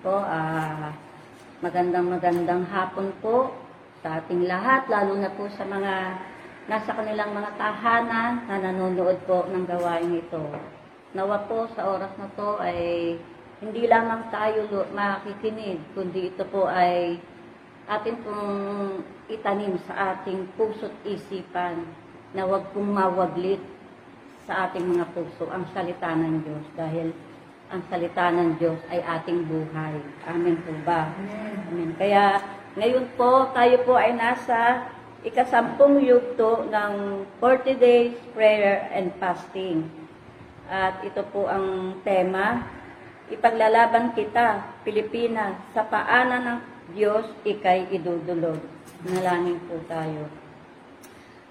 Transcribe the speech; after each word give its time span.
Po, 0.00 0.16
ah, 0.16 0.96
magandang 1.60 2.08
magandang 2.08 2.64
hapon 2.72 3.12
po 3.20 3.52
sa 4.00 4.16
ating 4.16 4.48
lahat, 4.48 4.88
lalo 4.88 5.12
na 5.20 5.28
po 5.36 5.44
sa 5.52 5.60
mga 5.68 6.16
nasa 6.72 6.96
kanilang 6.96 7.36
mga 7.36 7.52
tahanan 7.60 8.48
na 8.48 8.56
nanonood 8.64 9.20
po 9.28 9.44
ng 9.44 9.68
gawain 9.68 10.16
ito. 10.16 10.40
Nawa 11.12 11.44
po 11.44 11.68
sa 11.76 11.84
oras 11.84 12.16
na 12.16 12.32
to 12.32 12.56
ay 12.64 12.80
hindi 13.60 13.84
lamang 13.84 14.32
tayo 14.32 14.64
makikinig, 14.88 15.84
kundi 15.92 16.32
ito 16.32 16.48
po 16.48 16.64
ay 16.64 17.20
atin 17.84 18.16
pong 18.24 19.04
itanim 19.28 19.76
sa 19.84 20.16
ating 20.16 20.48
puso't 20.56 20.96
isipan 21.04 21.84
na 22.32 22.48
wag 22.48 22.72
pong 22.72 22.88
mawaglit 22.88 23.60
sa 24.48 24.64
ating 24.64 24.96
mga 24.96 25.12
puso 25.12 25.44
ang 25.52 25.68
salita 25.76 26.08
ng 26.16 26.40
Diyos 26.40 26.66
dahil 26.72 27.12
ang 27.70 27.82
salita 27.86 28.34
ng 28.34 28.58
Diyos 28.58 28.78
ay 28.90 28.98
ating 28.98 29.46
buhay. 29.46 29.96
Amen 30.26 30.58
po 30.66 30.74
ba? 30.82 31.14
Amen. 31.70 31.94
Kaya 31.94 32.42
ngayon 32.74 33.06
po, 33.14 33.50
tayo 33.54 33.78
po 33.86 33.94
ay 33.94 34.14
nasa 34.14 34.90
ikasampung 35.22 36.02
yugto 36.02 36.66
ng 36.66 37.24
40 37.38 37.78
days 37.78 38.14
prayer 38.34 38.90
and 38.90 39.14
fasting. 39.22 39.86
At 40.70 41.02
ito 41.02 41.22
po 41.30 41.50
ang 41.50 41.98
tema, 42.06 42.66
Ipaglalaban 43.30 44.10
kita, 44.18 44.58
Pilipinas, 44.82 45.54
sa 45.70 45.86
paanan 45.86 46.42
ng 46.42 46.60
Diyos, 46.98 47.30
ikay 47.46 47.86
idudulog. 47.94 48.58
Nalangin 49.06 49.62
po 49.70 49.78
tayo. 49.86 50.26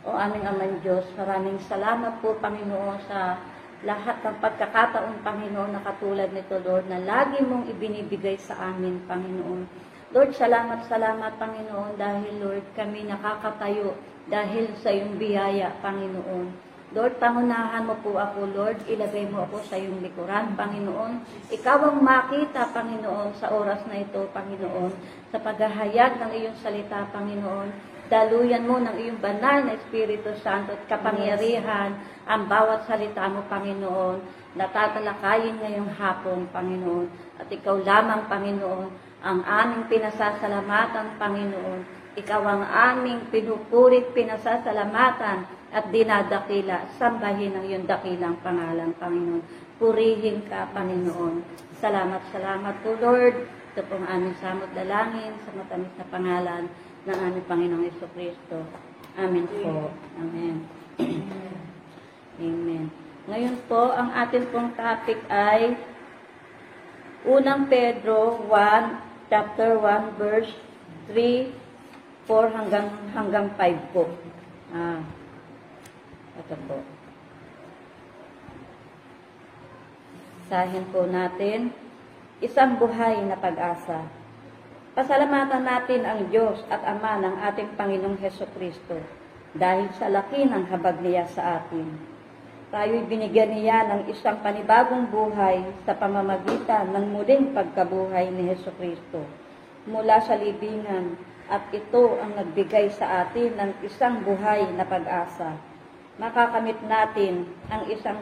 O 0.04 0.12
aming 0.12 0.44
amang 0.44 0.84
Diyos, 0.84 1.08
maraming 1.16 1.56
salamat 1.72 2.20
po, 2.20 2.36
Panginoon, 2.44 3.00
sa 3.08 3.40
lahat 3.88 4.20
ng 4.20 4.38
pagkakataon, 4.44 5.24
Panginoon, 5.24 5.72
na 5.72 5.82
katulad 5.84 6.28
nito, 6.36 6.60
Lord, 6.60 6.92
na 6.92 7.00
lagi 7.00 7.40
mong 7.40 7.72
ibinibigay 7.72 8.36
sa 8.36 8.76
amin, 8.76 9.00
Panginoon. 9.08 9.64
Lord, 10.12 10.36
salamat, 10.36 10.90
salamat, 10.92 11.40
Panginoon, 11.40 11.96
dahil, 11.96 12.44
Lord, 12.44 12.66
kami 12.76 13.08
nakakatayo 13.08 13.96
dahil 14.28 14.76
sa 14.84 14.92
iyong 14.92 15.16
biyaya, 15.16 15.72
Panginoon. 15.80 16.70
Lord, 16.90 17.22
pangunahan 17.22 17.86
mo 17.86 18.02
po 18.02 18.18
ako, 18.18 18.50
Lord. 18.50 18.82
Ilagay 18.90 19.30
mo 19.30 19.46
ako 19.46 19.62
sa 19.70 19.78
iyong 19.78 20.02
likuran, 20.02 20.58
Panginoon. 20.58 21.22
Ikaw 21.54 21.80
ang 21.86 22.02
makita, 22.02 22.74
Panginoon, 22.74 23.38
sa 23.38 23.54
oras 23.54 23.86
na 23.86 24.02
ito, 24.02 24.26
Panginoon, 24.34 24.90
sa 25.30 25.38
paghahayag 25.38 26.18
ng 26.18 26.32
iyong 26.34 26.58
salita, 26.66 27.06
Panginoon. 27.14 27.70
Daluyan 28.10 28.66
mo 28.66 28.82
ng 28.82 28.98
iyong 28.98 29.22
banal 29.22 29.70
na 29.70 29.78
Espiritu 29.78 30.34
Santo 30.42 30.74
at 30.74 30.82
kapangyarihan 30.90 31.94
ang 32.26 32.50
bawat 32.50 32.90
salita 32.90 33.30
mo, 33.30 33.46
Panginoon, 33.46 34.18
na 34.58 34.66
tatalakayin 34.66 35.62
ngayong 35.62 35.94
hapon, 35.94 36.50
Panginoon. 36.50 37.06
At 37.38 37.54
ikaw 37.54 37.78
lamang, 37.86 38.26
Panginoon, 38.26 38.90
ang 39.22 39.46
aming 39.46 39.86
pinasasalamatan, 39.94 41.22
Panginoon. 41.22 41.86
Ikaw 42.18 42.42
ang 42.42 42.64
aming 42.66 43.30
pinupurit, 43.30 44.10
pinasasalamatan 44.18 45.46
at 45.70 45.86
dinadakila. 45.94 46.90
Sambahin 46.98 47.62
ang 47.62 47.66
iyong 47.70 47.86
dakilang 47.86 48.42
pangalan, 48.42 48.90
Panginoon. 48.98 49.46
Purihin 49.78 50.50
ka, 50.50 50.66
Panginoon. 50.74 51.46
Salamat, 51.78 52.26
salamat 52.34 52.74
po, 52.82 52.98
Lord. 52.98 53.46
Ito 53.70 53.86
pong 53.86 54.10
aming 54.10 54.34
samot 54.42 54.74
dalangin 54.74 55.38
sa 55.46 55.54
matamis 55.54 55.94
na 55.94 56.06
pangalan 56.10 56.66
ng 57.08 57.18
aming 57.20 57.46
Panginoong 57.48 57.84
Yeso 57.88 58.08
Kristo. 58.12 58.58
Amen 59.16 59.48
po. 59.48 59.92
Amen. 60.20 60.56
Amen. 62.40 62.86
Ngayon 63.30 63.56
po, 63.68 63.94
ang 63.94 64.10
ating 64.16 64.48
pong 64.50 64.74
topic 64.74 65.20
ay 65.30 65.76
Unang 67.28 67.68
Pedro 67.68 68.42
1, 68.48 69.28
chapter 69.28 69.76
1, 69.76 70.16
verse 70.16 70.56
3, 71.12 71.52
4 72.26 72.56
hanggang, 72.56 72.88
hanggang 73.12 73.48
5 73.54 73.94
po. 73.94 74.08
Ah, 74.72 75.04
ito 76.40 76.56
po. 76.64 76.80
Sahin 80.50 80.86
po 80.90 81.06
natin, 81.06 81.70
isang 82.42 82.80
buhay 82.80 83.22
na 83.28 83.38
pag-asa. 83.38 84.19
Pasalamatan 85.00 85.64
natin 85.64 86.04
ang 86.04 86.28
Diyos 86.28 86.60
at 86.68 86.84
Ama 86.84 87.24
ng 87.24 87.40
ating 87.40 87.72
Panginoong 87.80 88.20
Heso 88.20 88.44
Kristo 88.52 89.00
dahil 89.56 89.88
sa 89.96 90.12
laki 90.12 90.44
ng 90.44 90.68
habag 90.68 91.00
niya 91.00 91.24
sa 91.24 91.64
atin. 91.64 91.88
Tayo'y 92.68 93.08
binigyan 93.08 93.56
niya 93.56 93.88
ng 93.88 94.12
isang 94.12 94.44
panibagong 94.44 95.08
buhay 95.08 95.64
sa 95.88 95.96
pamamagitan 95.96 96.92
ng 96.92 97.16
muling 97.16 97.56
pagkabuhay 97.56 98.28
ni 98.28 98.52
Heso 98.52 98.76
Kristo 98.76 99.24
mula 99.88 100.20
sa 100.20 100.36
libingan 100.36 101.16
at 101.48 101.64
ito 101.72 102.20
ang 102.20 102.36
nagbigay 102.36 102.92
sa 102.92 103.24
atin 103.24 103.56
ng 103.56 103.72
isang 103.88 104.20
buhay 104.28 104.68
na 104.76 104.84
pag-asa. 104.84 105.56
Makakamit 106.20 106.84
natin 106.84 107.48
ang 107.72 107.88
isang 107.88 108.20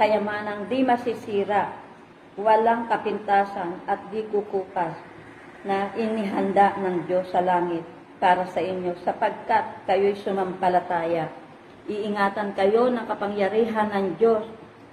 kayamanang 0.00 0.72
di 0.72 0.88
masisira, 0.88 1.68
walang 2.40 2.88
kapintasan 2.88 3.76
at 3.84 4.00
di 4.08 4.24
kukupas 4.32 5.12
na 5.64 5.90
inihanda 5.96 6.76
ng 6.76 7.08
Diyos 7.08 7.28
sa 7.32 7.40
langit 7.40 7.82
para 8.20 8.44
sa 8.52 8.60
inyo 8.60 8.94
sapagkat 9.00 9.84
kayo'y 9.88 10.16
sumampalataya. 10.20 11.32
Iingatan 11.88 12.56
kayo 12.56 12.88
ng 12.88 13.04
kapangyarihan 13.04 13.92
ng 13.92 14.06
Diyos 14.20 14.44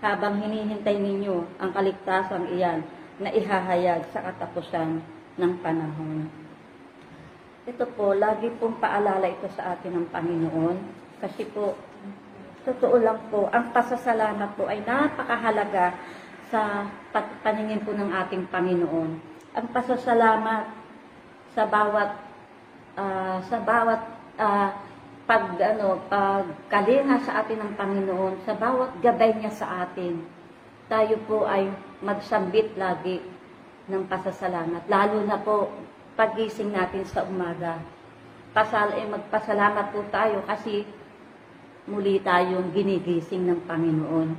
habang 0.03 0.39
hinihintay 0.41 0.97
ninyo 0.97 1.61
ang 1.61 1.71
kaligtasang 1.71 2.51
iyan 2.51 2.83
na 3.21 3.29
ihahayag 3.31 4.09
sa 4.11 4.25
katapusan 4.25 4.99
ng 5.37 5.53
panahon. 5.61 6.27
Ito 7.69 7.85
po, 7.93 8.17
lagi 8.17 8.49
pong 8.57 8.81
paalala 8.81 9.29
ito 9.29 9.45
sa 9.53 9.77
atin 9.77 10.01
ng 10.01 10.07
Panginoon 10.09 10.77
kasi 11.21 11.45
po, 11.45 11.77
totoo 12.65 12.97
lang 12.97 13.21
po, 13.29 13.45
ang 13.53 13.69
pasasalamat 13.69 14.57
po 14.57 14.65
ay 14.65 14.81
napakahalaga 14.81 15.93
sa 16.49 16.89
paningin 17.45 17.85
po 17.85 17.93
ng 17.93 18.09
ating 18.09 18.49
Panginoon. 18.49 19.31
Ang 19.51 19.67
pasasalamat 19.75 20.63
sa 21.51 21.67
bawat 21.67 22.11
ah, 22.95 23.43
sa 23.43 23.57
bawat 23.59 24.01
ah, 24.39 24.69
pag 25.27 25.55
ano 25.59 25.99
pagkalinga 26.11 27.19
sa 27.23 27.43
atin 27.43 27.59
ng 27.63 27.73
Panginoon, 27.75 28.43
sa 28.47 28.55
bawat 28.55 28.99
gabay 29.03 29.35
niya 29.35 29.51
sa 29.51 29.87
atin, 29.87 30.23
tayo 30.91 31.15
po 31.27 31.47
ay 31.47 31.71
magsambit 32.03 32.75
lagi 32.75 33.23
ng 33.87 34.03
pasasalamat. 34.11 34.87
Lalo 34.91 35.23
na 35.23 35.39
po 35.39 35.71
pagising 36.19 36.71
natin 36.71 37.07
sa 37.07 37.23
umaga. 37.23 37.79
Pasal 38.51 38.91
ay 38.99 39.07
magpasalamat 39.07 39.95
po 39.95 40.03
tayo 40.11 40.43
kasi 40.43 40.83
muli 41.87 42.19
tayong 42.21 42.75
ginigising 42.75 43.47
ng 43.47 43.59
Panginoon. 43.65 44.29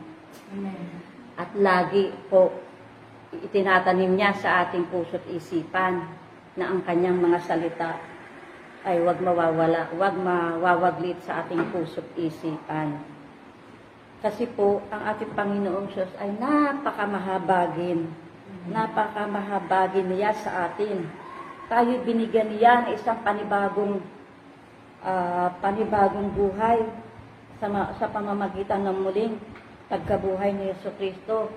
At 1.41 1.51
lagi 1.57 2.13
po 2.29 2.53
itinatanim 3.33 4.13
niya 4.13 4.37
sa 4.37 4.69
ating 4.69 4.93
puso't 4.93 5.25
isipan 5.33 6.05
na 6.61 6.69
ang 6.69 6.85
kanyang 6.85 7.17
mga 7.17 7.39
salita 7.49 7.97
ay 8.85 9.01
wag 9.01 9.23
mawawala, 9.23 9.89
wag 9.97 10.17
mawawaglit 10.19 11.17
sa 11.25 11.47
ating 11.47 11.63
puso't 11.73 12.05
isipan. 12.19 13.01
Kasi 14.23 14.47
po, 14.53 14.79
ang 14.95 15.03
ating 15.17 15.35
Panginoong 15.35 15.91
Diyos 15.91 16.11
ay 16.21 16.31
napakamahabagin. 16.39 18.07
Napakamahabagin 18.71 20.07
niya 20.15 20.31
sa 20.31 20.71
atin. 20.71 21.11
Tayo 21.67 22.05
binigyan 22.07 22.55
niya 22.55 22.87
ng 22.87 22.95
isang 22.95 23.19
panibagong 23.27 23.99
ah, 25.03 25.51
panibagong 25.59 26.31
buhay 26.39 26.87
sa, 27.59 27.67
sa 27.99 28.07
pamamagitan 28.11 28.87
ng 28.87 28.99
muling 29.03 29.35
pagkabuhay 29.91 30.55
ni 30.55 30.71
Yeso 30.71 30.95
Kristo. 30.95 31.51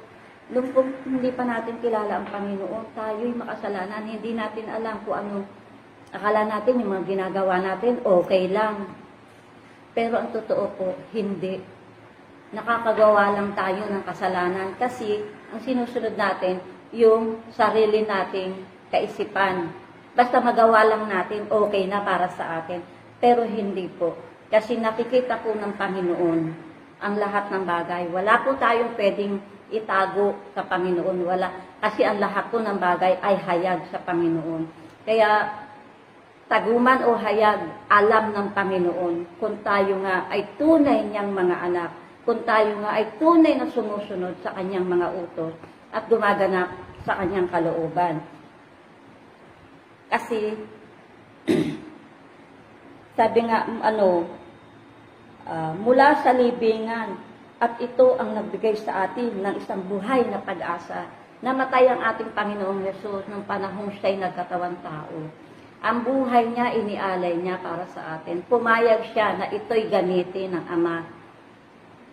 Nung 0.46 0.70
po 0.78 0.86
hindi 1.10 1.34
pa 1.34 1.42
natin 1.42 1.82
kilala 1.82 2.22
ang 2.22 2.30
Panginoon, 2.30 2.94
tayo'y 2.94 3.34
makasalanan, 3.34 4.06
hindi 4.06 4.38
natin 4.38 4.70
alam 4.70 5.02
kung 5.02 5.18
ano, 5.18 5.42
akala 6.14 6.46
natin 6.46 6.86
yung 6.86 6.92
mga 6.94 7.06
ginagawa 7.10 7.58
natin, 7.66 7.98
okay 8.06 8.46
lang. 8.54 8.94
Pero 9.98 10.22
ang 10.22 10.30
totoo 10.30 10.66
po, 10.78 10.94
hindi. 11.18 11.58
Nakakagawa 12.54 13.34
lang 13.34 13.58
tayo 13.58 13.90
ng 13.90 14.04
kasalanan 14.06 14.78
kasi 14.78 15.26
ang 15.50 15.66
sinusunod 15.66 16.14
natin, 16.14 16.62
yung 16.94 17.42
sarili 17.50 18.06
nating 18.06 18.54
kaisipan. 18.94 19.74
Basta 20.14 20.38
magawa 20.40 20.86
lang 20.86 21.10
natin, 21.10 21.50
okay 21.50 21.90
na 21.90 22.06
para 22.06 22.30
sa 22.30 22.62
atin. 22.62 22.86
Pero 23.18 23.44
hindi 23.44 23.90
po. 23.90 24.14
Kasi 24.54 24.78
nakikita 24.78 25.42
po 25.42 25.58
ng 25.58 25.74
Panginoon 25.74 26.42
ang 27.02 27.14
lahat 27.18 27.50
ng 27.50 27.64
bagay. 27.66 28.04
Wala 28.14 28.46
po 28.46 28.54
tayong 28.56 28.94
pwedeng 28.96 29.42
itago 29.74 30.38
sa 30.54 30.66
Panginoon. 30.66 31.26
Wala. 31.26 31.50
Kasi 31.82 32.06
ang 32.06 32.22
lahat 32.22 32.50
po 32.54 32.62
ng 32.62 32.78
bagay 32.78 33.18
ay 33.22 33.36
hayag 33.42 33.90
sa 33.90 34.02
Panginoon. 34.02 34.66
Kaya 35.06 35.54
taguman 36.46 37.06
o 37.06 37.18
hayag, 37.18 37.90
alam 37.90 38.34
ng 38.34 38.48
Panginoon 38.54 39.16
kung 39.42 39.58
tayo 39.66 39.98
nga 40.06 40.30
ay 40.30 40.46
tunay 40.58 41.10
niyang 41.10 41.34
mga 41.34 41.56
anak, 41.72 41.92
kung 42.26 42.42
tayo 42.46 42.78
nga 42.82 42.98
ay 43.02 43.06
tunay 43.18 43.54
na 43.58 43.70
sumusunod 43.70 44.38
sa 44.46 44.54
kanyang 44.54 44.86
mga 44.86 45.08
utos 45.14 45.54
at 45.94 46.06
gumaganap 46.10 46.70
sa 47.06 47.18
kanyang 47.22 47.50
kalooban. 47.50 48.22
Kasi, 50.10 50.54
sabi 53.18 53.40
nga, 53.46 53.66
ano, 53.82 54.30
ah, 55.50 55.74
mula 55.74 56.22
sa 56.22 56.34
libingan, 56.34 57.25
at 57.60 57.80
ito 57.80 58.20
ang 58.20 58.36
nagbigay 58.36 58.76
sa 58.76 59.08
atin 59.08 59.40
ng 59.40 59.56
isang 59.64 59.80
buhay 59.88 60.28
na 60.28 60.44
pag-asa. 60.44 61.08
Namatay 61.40 61.88
ang 61.88 62.04
ating 62.04 62.36
Panginoong 62.36 62.84
Yesus 62.84 63.24
nung 63.32 63.48
panahong 63.48 63.96
siya'y 64.00 64.20
nagkatawan 64.20 64.76
tao. 64.84 65.32
Ang 65.86 65.98
buhay 66.02 66.52
niya, 66.52 66.74
inialay 66.74 67.38
niya 67.38 67.62
para 67.62 67.86
sa 67.94 68.18
atin. 68.20 68.42
Pumayag 68.50 69.06
siya 69.14 69.38
na 69.38 69.46
ito'y 69.54 69.88
gamitin 69.88 70.58
ng 70.58 70.66
Ama. 70.66 71.06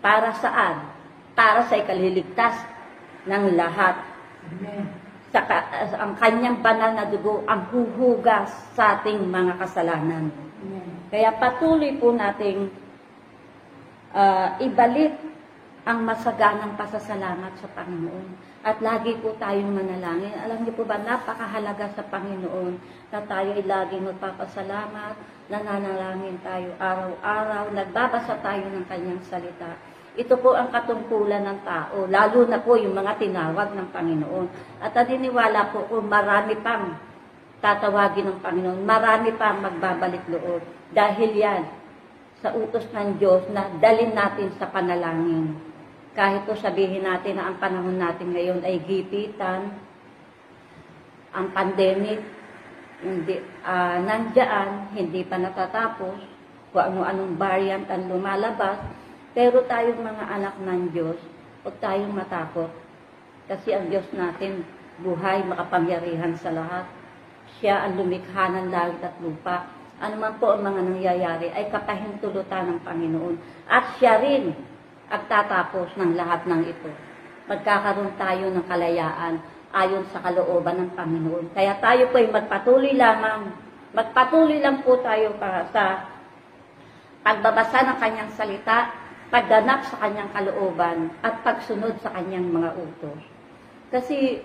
Para 0.05 0.37
saan? 0.37 0.93
Para 1.33 1.65
sa 1.67 1.81
ikaliligtas 1.81 2.59
ng 3.25 3.57
lahat. 3.57 3.97
Sa 5.33 5.41
ka- 5.49 5.89
ang 5.97 6.13
kanyang 6.21 6.61
banal 6.61 6.93
na 6.93 7.09
dugo 7.09 7.41
ang 7.49 7.65
huhugas 7.73 8.53
sa 8.77 9.01
ating 9.01 9.25
mga 9.33 9.57
kasalanan. 9.57 10.29
Kaya 11.09 11.33
patuloy 11.41 11.97
po 11.97 12.13
nating 12.13 12.69
ah, 14.13 14.57
ibalik 14.61 15.13
ang 15.83 16.07
masaganang 16.07 16.79
pasasalamat 16.79 17.59
sa 17.59 17.67
Panginoon. 17.75 18.55
At 18.63 18.79
lagi 18.79 19.19
po 19.19 19.35
tayong 19.43 19.75
manalangin. 19.75 20.31
Alam 20.39 20.63
niyo 20.63 20.79
po 20.79 20.87
ba, 20.87 20.95
napakahalaga 20.95 21.91
sa 21.99 22.07
Panginoon 22.07 22.79
na 23.11 23.19
tayo 23.27 23.51
ay 23.59 23.67
laging 23.67 24.07
magpapasalamat, 24.07 25.15
nananalangin 25.51 26.39
tayo 26.47 26.71
araw-araw, 26.79 27.75
nagbabasa 27.75 28.39
tayo 28.39 28.63
ng 28.71 28.87
kanyang 28.87 29.19
salita. 29.27 29.75
Ito 30.15 30.39
po 30.39 30.55
ang 30.55 30.71
katungkulan 30.71 31.43
ng 31.43 31.61
tao, 31.67 32.07
lalo 32.07 32.47
na 32.47 32.63
po 32.63 32.79
yung 32.79 32.95
mga 32.95 33.19
tinawag 33.19 33.75
ng 33.75 33.89
Panginoon. 33.91 34.47
At 34.79 34.95
naniniwala 34.95 35.75
po 35.75 35.83
kung 35.91 36.07
marami 36.07 36.55
pang 36.63 36.95
tatawagin 37.59 38.31
ng 38.31 38.39
Panginoon, 38.39 38.87
marami 38.87 39.35
pang 39.35 39.59
magbabalik 39.59 40.23
loob. 40.31 40.63
Dahil 40.95 41.35
yan, 41.35 41.82
sa 42.43 42.51
utos 42.53 42.85
ng 42.91 43.23
Diyos 43.23 43.47
na 43.55 43.71
dalin 43.79 44.13
natin 44.13 44.51
sa 44.59 44.67
panalangin. 44.67 45.55
Kahit 46.13 46.45
po 46.45 46.59
sabihin 46.59 47.07
natin 47.07 47.39
na 47.39 47.49
ang 47.49 47.57
panahon 47.63 47.97
natin 47.97 48.35
ngayon 48.35 48.61
ay 48.67 48.83
gipitan, 48.85 49.73
ang 51.33 51.49
pandemic, 51.57 52.21
hindi, 53.01 53.41
ah, 53.65 53.97
nandiyan, 54.03 54.93
hindi 54.93 55.25
pa 55.25 55.41
natatapos, 55.41 56.19
kung 56.73 56.85
ano-anong 56.85 57.37
variant 57.41 57.87
ang 57.89 58.09
lumalabas, 58.09 58.81
pero 59.33 59.65
tayong 59.65 60.01
mga 60.01 60.25
anak 60.29 60.55
ng 60.61 60.83
Diyos, 60.93 61.17
huwag 61.65 61.77
tayong 61.81 62.13
matakot. 62.13 62.69
Kasi 63.49 63.73
ang 63.73 63.89
Diyos 63.89 64.05
natin, 64.13 64.65
buhay, 65.01 65.45
makapangyarihan 65.49 66.37
sa 66.37 66.53
lahat. 66.53 66.85
Siya 67.61 67.89
ang 67.89 67.97
lumikha 68.01 68.49
ng 68.53 68.69
langit 68.73 69.01
at 69.05 69.17
lupa. 69.21 69.69
Ano 70.03 70.19
man 70.19 70.35
po 70.43 70.51
ang 70.51 70.67
mga 70.67 70.83
nangyayari 70.83 71.47
ay 71.55 71.71
kapahintulutan 71.71 72.75
ng 72.75 72.79
Panginoon. 72.83 73.39
At 73.71 74.03
siya 74.03 74.19
rin 74.19 74.51
ang 75.07 75.23
tatapos 75.31 75.95
ng 75.95 76.19
lahat 76.19 76.43
ng 76.51 76.63
ito. 76.67 76.91
Magkakaroon 77.47 78.11
tayo 78.19 78.51
ng 78.51 78.67
kalayaan 78.67 79.39
ayon 79.71 80.03
sa 80.11 80.19
kalooban 80.27 80.83
ng 80.83 80.91
Panginoon. 80.99 81.55
Kaya 81.55 81.79
tayo 81.79 82.11
po 82.11 82.19
ay 82.19 82.35
magpatuloy 82.35 82.99
lamang. 82.99 83.55
Magpatuloy 83.95 84.59
lang 84.59 84.83
po 84.83 84.99
tayo 85.07 85.39
para 85.39 85.71
sa 85.71 86.11
pagbabasa 87.23 87.87
ng 87.87 87.99
kanyang 88.03 88.33
salita, 88.35 88.91
pagganap 89.31 89.87
sa 89.87 90.03
kanyang 90.03 90.35
kalooban, 90.35 91.15
at 91.23 91.47
pagsunod 91.47 91.95
sa 92.03 92.11
kanyang 92.11 92.51
mga 92.51 92.75
utos. 92.75 93.23
Kasi 93.95 94.43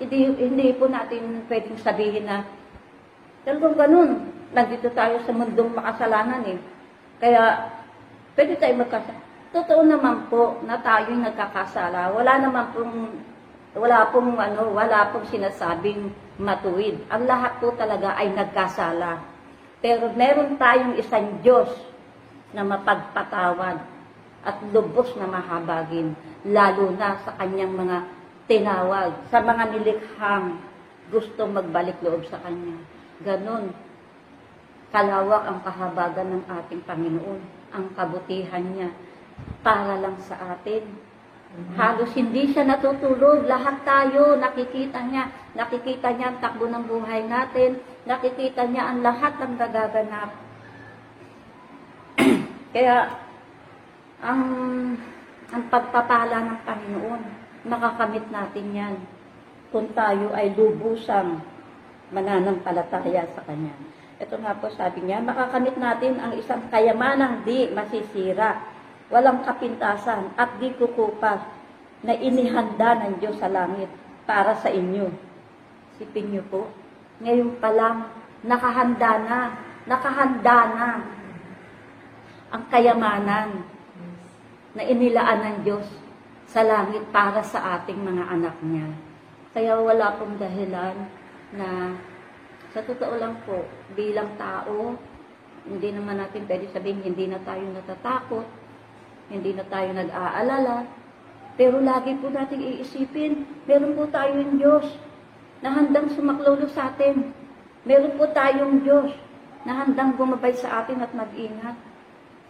hindi, 0.00 0.32
hindi 0.40 0.72
po 0.72 0.88
natin 0.88 1.44
pwedeng 1.52 1.76
sabihin 1.84 2.24
na 2.24 2.48
talagang 3.44 3.76
ganun, 3.76 4.39
nandito 4.50 4.90
tayo 4.92 5.22
sa 5.22 5.32
mundong 5.34 5.74
makasalanan 5.74 6.42
eh. 6.46 6.58
Kaya 7.22 7.70
pwede 8.34 8.54
tayo 8.58 8.74
magkasala. 8.80 9.20
Totoo 9.50 9.82
naman 9.82 10.30
po 10.30 10.62
na 10.62 10.78
tayo 10.78 11.10
nagkakasala. 11.10 12.14
Wala 12.14 12.32
naman 12.38 12.64
pong 12.70 12.94
wala 13.70 14.10
pong 14.10 14.34
ano, 14.34 14.74
wala 14.74 15.14
pong 15.14 15.26
sinasabing 15.30 16.10
matuwid. 16.42 16.98
Ang 17.06 17.30
lahat 17.30 17.62
po 17.62 17.70
talaga 17.78 18.18
ay 18.18 18.34
nagkasala. 18.34 19.22
Pero 19.78 20.10
meron 20.12 20.58
tayong 20.58 20.98
isang 20.98 21.38
Diyos 21.40 21.70
na 22.50 22.66
mapagpatawad 22.66 23.78
at 24.40 24.56
lubos 24.72 25.12
na 25.20 25.28
mahabagin, 25.28 26.16
lalo 26.48 26.90
na 26.96 27.20
sa 27.22 27.36
kanyang 27.38 27.76
mga 27.76 27.98
tinawag, 28.50 29.12
sa 29.30 29.38
mga 29.38 29.64
nilikhang 29.70 30.58
gusto 31.12 31.46
magbalik 31.46 32.00
loob 32.02 32.26
sa 32.26 32.40
kanya. 32.42 32.74
Ganon, 33.22 33.70
kalawak 34.90 35.46
ang 35.46 35.58
kahabagan 35.62 36.28
ng 36.34 36.44
ating 36.50 36.82
Panginoon, 36.82 37.40
ang 37.70 37.86
kabutihan 37.94 38.62
niya, 38.74 38.90
para 39.62 39.96
lang 39.98 40.18
sa 40.26 40.58
atin. 40.58 40.86
Halos 41.74 42.14
hindi 42.14 42.54
siya 42.54 42.62
natutulog. 42.62 43.42
Lahat 43.50 43.82
tayo, 43.82 44.38
nakikita 44.38 45.02
niya. 45.02 45.30
Nakikita 45.58 46.14
niya 46.14 46.30
ang 46.30 46.38
takbo 46.38 46.70
ng 46.70 46.86
buhay 46.86 47.26
natin. 47.26 47.82
Nakikita 48.06 48.70
niya 48.70 48.86
ang 48.86 49.02
lahat 49.02 49.34
ng 49.42 49.58
nagaganap. 49.58 50.30
Kaya, 52.74 53.18
ang, 54.22 54.42
ang 55.50 55.62
pagpapala 55.66 56.38
ng 56.38 56.58
Panginoon, 56.62 57.22
makakamit 57.66 58.26
natin 58.30 58.66
yan 58.70 58.94
kung 59.74 59.90
tayo 59.90 60.30
ay 60.34 60.54
lubusang 60.54 61.42
mananampalataya 62.14 63.26
sa 63.34 63.42
Kanya. 63.46 63.74
Ito 64.20 64.36
nga 64.36 64.52
po 64.52 64.68
sabi 64.68 65.00
niya, 65.08 65.24
makakamit 65.24 65.80
natin 65.80 66.20
ang 66.20 66.36
isang 66.36 66.68
kayamanang 66.68 67.40
di 67.48 67.72
masisira, 67.72 68.60
walang 69.08 69.40
kapintasan 69.48 70.36
at 70.36 70.60
di 70.60 70.76
kukupas 70.76 71.40
na 72.04 72.12
inihanda 72.12 73.00
ng 73.00 73.16
Diyos 73.16 73.40
sa 73.40 73.48
langit 73.48 73.88
para 74.28 74.52
sa 74.60 74.68
inyo. 74.68 75.08
Sipin 75.96 76.36
niyo 76.36 76.44
po, 76.52 76.68
ngayon 77.24 77.56
pa 77.64 77.72
lang, 77.72 78.12
nakahanda 78.44 79.12
na, 79.24 79.38
nakahanda 79.88 80.58
na 80.76 80.88
ang 82.52 82.64
kayamanan 82.68 83.64
na 84.76 84.82
inilaan 84.84 85.40
ng 85.48 85.56
Diyos 85.64 85.88
sa 86.44 86.60
langit 86.60 87.08
para 87.08 87.40
sa 87.40 87.80
ating 87.80 87.96
mga 88.04 88.24
anak 88.36 88.56
niya. 88.60 88.88
Kaya 89.56 89.80
wala 89.80 90.12
pong 90.20 90.36
dahilan 90.36 91.08
na 91.56 91.96
sa 92.70 92.80
totoo 92.86 93.14
lang 93.18 93.40
po, 93.42 93.66
bilang 93.98 94.34
tao, 94.38 94.94
hindi 95.66 95.90
naman 95.92 96.22
natin 96.22 96.46
pwede 96.46 96.70
sabihin 96.70 97.02
hindi 97.02 97.26
na 97.28 97.42
tayo 97.42 97.62
natatakot, 97.68 98.46
hindi 99.30 99.54
na 99.54 99.64
tayo 99.66 99.90
nag-aalala, 99.94 100.86
pero 101.60 101.76
lagi 101.82 102.16
po 102.16 102.32
natin 102.32 102.64
iisipin, 102.64 103.44
meron 103.68 103.92
po 103.92 104.08
tayong 104.08 104.56
Diyos 104.56 104.86
na 105.60 105.76
handang 105.76 106.08
sumaklolo 106.16 106.64
sa 106.72 106.88
atin. 106.88 107.36
Meron 107.84 108.16
po 108.16 108.24
tayong 108.32 108.80
Diyos 108.80 109.12
na 109.68 109.84
handang 109.84 110.16
gumabay 110.16 110.56
sa 110.56 110.80
atin 110.80 111.04
at 111.04 111.12
mag-ingat. 111.12 111.76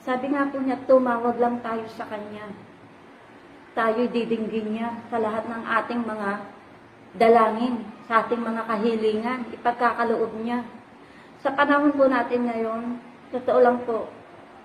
Sabi 0.07 0.31
nga 0.31 0.47
po 0.47 0.63
niya, 0.63 0.79
tumawag 0.87 1.37
lang 1.43 1.59
tayo 1.59 1.85
sa 1.91 2.07
Kanya. 2.07 2.55
Tayo 3.75 4.07
didinggin 4.11 4.79
niya 4.79 4.95
sa 5.11 5.19
lahat 5.19 5.47
ng 5.47 5.63
ating 5.63 6.03
mga 6.07 6.31
dalangin, 7.19 7.83
sa 8.11 8.27
ating 8.27 8.43
mga 8.43 8.67
kahilingan, 8.67 9.41
ipagkakaloob 9.55 10.35
niya. 10.43 10.67
Sa 11.47 11.55
panahon 11.55 11.95
po 11.95 12.11
natin 12.11 12.43
ngayon, 12.43 12.99
totoo 13.31 13.63
lang 13.63 13.79
po, 13.87 14.11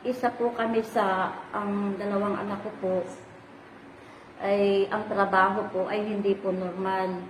isa 0.01 0.33
po 0.33 0.49
kami 0.57 0.81
sa, 0.81 1.29
ang 1.53 1.93
dalawang 1.93 2.41
anak 2.41 2.65
ko 2.65 2.71
po, 2.81 2.95
ay 4.41 4.89
ang 4.89 5.05
trabaho 5.05 5.61
po 5.69 5.85
ay 5.85 6.09
hindi 6.09 6.33
po 6.33 6.49
normal. 6.49 7.21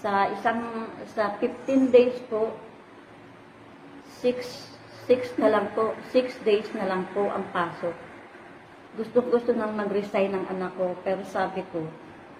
Sa 0.00 0.32
isang, 0.32 0.88
sa 1.12 1.36
15 1.36 1.92
days 1.92 2.16
po, 2.32 2.56
6 4.24 5.12
6 5.12 5.42
na 5.44 5.52
lang 5.52 5.76
po, 5.76 5.92
6 6.08 6.40
days 6.40 6.72
na 6.72 6.88
lang 6.88 7.04
po 7.12 7.28
ang 7.28 7.44
pasok. 7.52 7.92
Gusto-gusto 8.96 9.52
nang 9.52 9.76
mag-resign 9.76 10.32
ng 10.32 10.46
anak 10.56 10.72
ko, 10.78 10.96
pero 11.04 11.20
sabi 11.28 11.68
ko, 11.68 11.84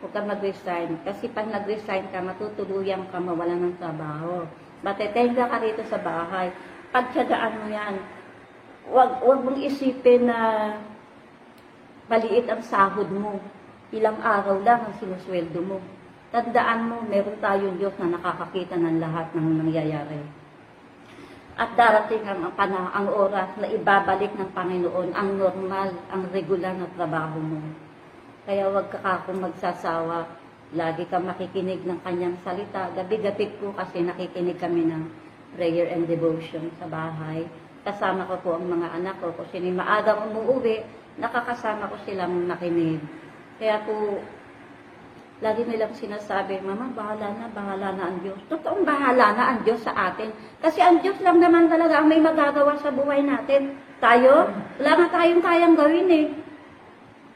huwag 0.01 0.13
ka 0.17 0.21
mag-resign. 0.25 0.97
Kasi 1.05 1.29
pag 1.29 1.49
nag-resign 1.49 2.09
ka, 2.09 2.25
matutuluyan 2.25 3.05
ka 3.13 3.21
mawala 3.21 3.53
ng 3.57 3.77
trabaho. 3.77 4.49
Matetenga 4.81 5.45
ka 5.45 5.61
rito 5.61 5.85
sa 5.87 6.01
bahay. 6.01 6.49
Pagtsagaan 6.89 7.61
mo 7.61 7.67
yan. 7.69 7.95
Huwag, 8.89 9.21
huwag 9.21 9.41
mong 9.45 9.61
isipin 9.61 10.27
na 10.27 10.73
maliit 12.09 12.49
ang 12.49 12.65
sahod 12.65 13.13
mo. 13.13 13.39
Ilang 13.93 14.19
araw 14.25 14.65
lang 14.65 14.89
ang 14.89 14.95
sinusweldo 14.97 15.61
mo. 15.61 15.79
Tandaan 16.33 16.89
mo, 16.89 16.97
meron 17.05 17.37
tayong 17.43 17.77
Diyos 17.77 17.95
na 18.01 18.17
nakakakita 18.17 18.79
ng 18.81 19.03
lahat 19.03 19.35
ng 19.37 19.67
nangyayari. 19.67 20.23
At 21.61 21.77
darating 21.77 22.25
ang, 22.25 22.55
pana, 22.57 22.89
ang 22.97 23.13
oras 23.13 23.53
na 23.61 23.69
ibabalik 23.69 24.33
ng 24.33 24.49
Panginoon 24.57 25.13
ang 25.13 25.37
normal, 25.37 25.93
ang 26.09 26.25
regular 26.33 26.73
na 26.73 26.89
trabaho 26.97 27.37
mo. 27.37 27.61
Kaya 28.51 28.67
huwag 28.67 28.91
ka 28.91 28.99
akong 29.07 29.47
magsasawa. 29.47 30.27
Lagi 30.75 31.07
ka 31.07 31.23
makikinig 31.23 31.87
ng 31.87 32.03
kanyang 32.03 32.35
salita. 32.43 32.91
Gabi-gabi 32.99 33.47
po 33.63 33.71
kasi 33.79 34.03
nakikinig 34.03 34.59
kami 34.59 34.91
ng 34.91 35.07
prayer 35.55 35.87
and 35.95 36.11
devotion 36.11 36.67
sa 36.83 36.91
bahay. 36.91 37.47
Kasama 37.87 38.27
ko 38.27 38.43
po 38.43 38.59
ang 38.59 38.67
mga 38.67 38.99
anak 38.99 39.23
ko. 39.23 39.31
Kung 39.39 39.47
sino 39.55 39.71
maagang 39.71 40.35
umuwi, 40.35 40.83
nakakasama 41.23 41.95
ko 41.95 42.03
silang 42.03 42.51
makinig. 42.51 42.99
Kaya 43.63 43.87
po, 43.87 44.19
lagi 45.47 45.63
nilang 45.71 45.95
sinasabi, 45.95 46.59
Mama, 46.59 46.91
bahala 46.91 47.31
na, 47.31 47.47
bahala 47.55 47.95
na 47.95 48.03
ang 48.11 48.19
Diyos. 48.19 48.43
Totoong 48.51 48.83
bahala 48.83 49.31
na 49.31 49.45
ang 49.55 49.59
Diyos 49.63 49.79
sa 49.87 49.95
atin. 50.11 50.35
Kasi 50.59 50.83
ang 50.83 50.99
Diyos 50.99 51.23
lang 51.23 51.39
naman 51.39 51.71
talaga 51.71 52.03
ang 52.03 52.11
may 52.11 52.19
magagawa 52.19 52.75
sa 52.83 52.91
buhay 52.91 53.23
natin. 53.23 53.79
Tayo, 54.03 54.51
wala 54.83 54.91
nga 54.99 55.23
tayong 55.23 55.39
kayang 55.39 55.79
gawin 55.79 56.11
eh. 56.11 56.50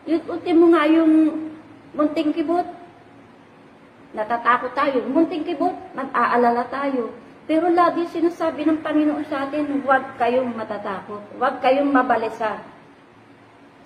Yung 0.05 0.25
ultimo 0.29 0.69
nga 0.73 0.85
yung 0.85 1.13
munting 1.97 2.33
kibot. 2.37 2.67
Natatakot 4.13 4.77
tayo. 4.77 5.01
Munting 5.09 5.49
kibot, 5.49 5.75
nag-aalala 5.97 6.69
tayo. 6.69 7.11
Pero 7.45 7.69
lagi 7.69 8.09
sinasabi 8.09 8.65
ng 8.65 8.81
Panginoon 8.81 9.25
sa 9.29 9.45
atin, 9.49 9.69
huwag 9.85 10.17
kayong 10.17 10.53
matatakot. 10.57 11.21
Huwag 11.37 11.61
kayong 11.61 11.93
mabalisa 11.93 12.61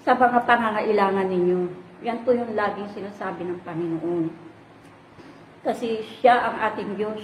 sa 0.06 0.12
mga 0.14 0.46
pangangailangan 0.46 1.26
ninyo. 1.26 1.60
Yan 2.06 2.22
po 2.22 2.30
yung 2.30 2.54
laging 2.54 2.86
sinasabi 2.94 3.42
ng 3.46 3.58
Panginoon. 3.66 4.30
Kasi 5.66 6.06
siya 6.22 6.38
ang 6.38 6.56
ating 6.70 6.94
Diyos 6.94 7.18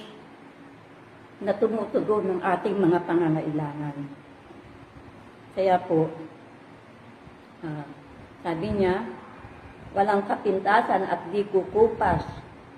na 1.39 1.55
tumutugon 1.55 2.27
ng 2.29 2.41
ating 2.43 2.77
mga 2.83 2.99
pangangailangan. 3.07 3.97
Kaya 5.55 5.79
po, 5.87 6.11
ah, 7.63 7.87
sabi 8.45 8.69
niya, 8.77 9.09
walang 9.97 10.29
kapintasan 10.29 11.09
at 11.09 11.33
di 11.33 11.49
kukupas 11.49 12.21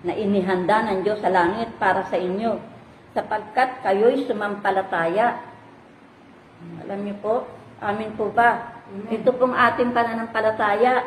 na 0.07 0.15
inihanda 0.15 0.87
ng 0.87 1.03
Diyos 1.03 1.19
sa 1.19 1.27
langit 1.27 1.75
para 1.83 2.07
sa 2.07 2.15
inyo, 2.15 2.63
sapagkat 3.11 3.83
kayo'y 3.83 4.31
sumampalataya. 4.31 5.43
Alam 6.87 7.03
niyo 7.03 7.17
po, 7.19 7.35
amin 7.83 8.15
po 8.15 8.31
ba? 8.31 8.79
Ito 9.11 9.35
pong 9.35 9.59
ating 9.59 9.91
pananampalataya. 9.91 11.03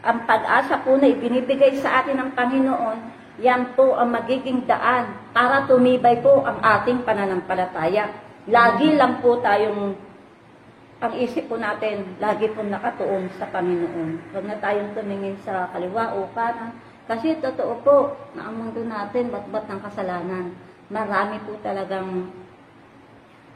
Ang 0.00 0.24
pag-asa 0.24 0.80
po 0.80 0.96
na 0.96 1.12
ibinibigay 1.12 1.76
sa 1.76 2.00
atin 2.00 2.24
ng 2.24 2.30
Panginoon, 2.32 2.98
yan 3.44 3.76
po 3.76 4.00
ang 4.00 4.16
magiging 4.16 4.64
daan 4.64 5.12
para 5.36 5.68
tumibay 5.68 6.24
po 6.24 6.40
ang 6.40 6.56
ating 6.64 7.04
pananampalataya. 7.04 8.08
Lagi 8.48 8.96
lang 8.96 9.20
po 9.20 9.44
tayong 9.44 9.92
ang 11.04 11.14
isip 11.20 11.52
po 11.52 11.60
natin, 11.60 12.16
lagi 12.16 12.48
po 12.56 12.64
nakatuon 12.64 13.28
sa 13.36 13.44
Panginoon. 13.52 14.32
Huwag 14.32 14.44
na 14.48 14.56
tayong 14.56 14.96
tumingin 14.96 15.36
sa 15.44 15.68
kaliwa 15.68 16.16
o 16.16 16.32
kanan. 16.32 16.72
Kasi 17.04 17.36
totoo 17.44 17.84
po 17.84 17.96
na 18.32 18.48
ang 18.48 18.56
mundo 18.56 18.80
natin, 18.80 19.28
bat-bat 19.28 19.68
ng 19.68 19.80
kasalanan. 19.84 20.56
Marami 20.88 21.36
po 21.44 21.60
talagang 21.60 22.32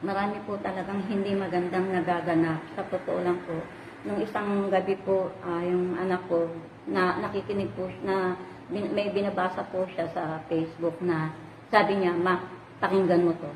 marami 0.05 0.37
po 0.45 0.61
talagang 0.61 1.01
hindi 1.09 1.33
magandang 1.33 1.89
nagaganap. 1.89 2.61
Sa 2.77 2.85
totoo 2.85 3.17
lang 3.25 3.41
po. 3.49 3.57
Nung 4.05 4.21
isang 4.21 4.69
gabi 4.69 4.93
po, 5.01 5.33
ah, 5.41 5.65
yung 5.65 5.97
anak 5.97 6.21
ko, 6.29 6.45
na 6.85 7.17
nakikinig 7.17 7.73
po, 7.73 7.89
na 8.05 8.37
bin- 8.69 8.93
may 8.93 9.09
binabasa 9.09 9.65
po 9.73 9.89
siya 9.89 10.05
sa 10.13 10.45
Facebook 10.45 11.01
na 11.01 11.33
sabi 11.73 11.97
niya, 11.97 12.13
Ma, 12.13 12.45
pakinggan 12.77 13.25
mo 13.25 13.33
to. 13.33 13.49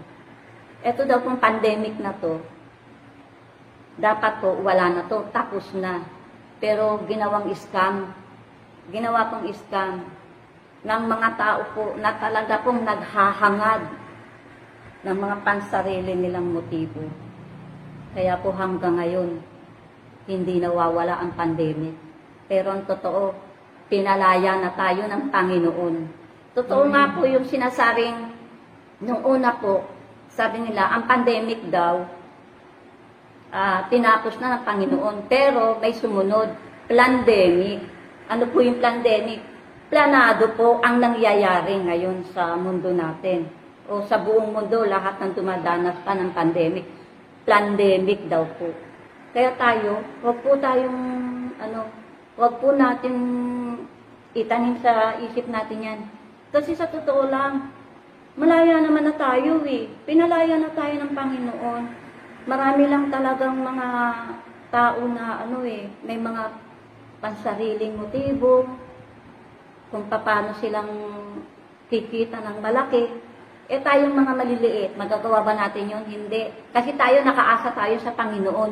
Ito 0.81 1.05
daw 1.05 1.21
pong 1.21 1.39
pandemic 1.39 1.95
na 2.01 2.12
to, 2.17 2.41
dapat 3.97 4.41
po 4.41 4.57
wala 4.62 4.89
na 4.89 5.01
to, 5.05 5.25
tapos 5.29 5.69
na. 5.77 6.01
Pero 6.57 7.03
ginawang 7.05 7.51
scam, 7.53 8.09
ginawa 8.89 9.29
pong 9.29 9.51
scam 9.53 10.01
ng 10.83 11.03
mga 11.07 11.29
tao 11.39 11.62
po 11.71 11.85
na 11.95 12.12
talaga 12.19 12.59
pong 12.63 12.83
naghahangad 12.83 13.81
ng 15.03 15.17
mga 15.19 15.35
pansarili 15.43 16.15
nilang 16.15 16.51
motibo. 16.51 17.03
Kaya 18.15 18.39
po 18.39 18.51
hanggang 18.55 19.00
ngayon, 19.00 19.41
hindi 20.27 20.59
nawawala 20.59 21.19
ang 21.19 21.35
pandemic. 21.35 21.95
Pero 22.47 22.71
ang 22.71 22.83
totoo, 22.88 23.35
pinalaya 23.91 24.59
na 24.59 24.71
tayo 24.75 25.07
ng 25.07 25.31
Panginoon. 25.31 25.95
Totoo 26.55 26.83
nga 26.93 27.12
po 27.15 27.25
yung 27.27 27.43
sinasabing, 27.43 28.31
nung 29.03 29.25
una 29.25 29.57
po, 29.57 29.83
sabi 30.31 30.63
nila, 30.63 30.93
ang 30.93 31.09
pandemic 31.09 31.67
daw, 31.67 32.05
ah, 33.53 33.86
tinapos 33.88 34.41
na 34.41 34.57
ng 34.57 34.65
Panginoon. 34.65 35.17
Pero 35.29 35.77
may 35.77 35.93
sumunod, 35.93 36.50
pandemic. 36.89 37.86
Ano 38.27 38.50
po 38.50 38.60
yung 38.65 38.81
pandemic? 38.81 39.39
Planado 39.93 40.50
po 40.57 40.81
ang 40.81 40.98
nangyayari 40.98 41.77
ngayon 41.86 42.25
sa 42.33 42.57
mundo 42.57 42.89
natin. 42.89 43.45
O 43.86 44.01
sa 44.10 44.17
buong 44.17 44.50
mundo, 44.50 44.81
lahat 44.89 45.22
ng 45.22 45.38
dumadanas 45.38 46.01
pa 46.01 46.17
ng 46.17 46.33
pandemic. 46.33 46.89
Pandemic 47.45 48.25
daw 48.25 48.50
po. 48.57 48.74
Kaya 49.38 49.53
tayo, 49.53 50.01
wag 50.25 50.38
po 50.41 50.57
tayong, 50.57 51.00
ano, 51.62 51.86
wag 52.39 52.57
po 52.57 52.74
natin 52.74 53.13
itanim 54.33 54.81
sa 54.81 55.13
isip 55.22 55.45
natin 55.45 55.79
yan. 55.86 56.00
Kasi 56.50 56.74
sa 56.74 56.89
totoo 56.89 57.29
lang, 57.29 57.69
malaya 58.33 58.81
naman 58.81 59.05
na 59.05 59.13
tayo 59.13 59.62
eh. 59.69 59.86
Pinalaya 60.10 60.57
na 60.57 60.74
tayo 60.74 60.95
ng 60.98 61.12
Panginoon 61.13 62.02
marami 62.43 62.83
lang 62.88 63.07
talagang 63.07 63.59
mga 63.59 63.88
tao 64.73 65.05
na 65.05 65.45
ano 65.45 65.62
eh, 65.63 65.85
may 66.01 66.17
mga 66.17 66.50
pansariling 67.23 67.95
motibo, 67.95 68.67
kung 69.93 70.09
paano 70.09 70.57
silang 70.57 70.89
kikita 71.88 72.41
ng 72.41 72.57
malaki. 72.59 73.05
Eh 73.69 73.79
tayong 73.79 74.12
mga 74.12 74.33
maliliit, 74.33 74.91
magagawa 74.97 75.45
ba 75.45 75.53
natin 75.53 75.93
yun? 75.93 76.03
Hindi. 76.09 76.50
Kasi 76.73 76.97
tayo 76.97 77.21
nakaasa 77.21 77.71
tayo 77.77 77.95
sa 78.01 78.12
Panginoon. 78.17 78.71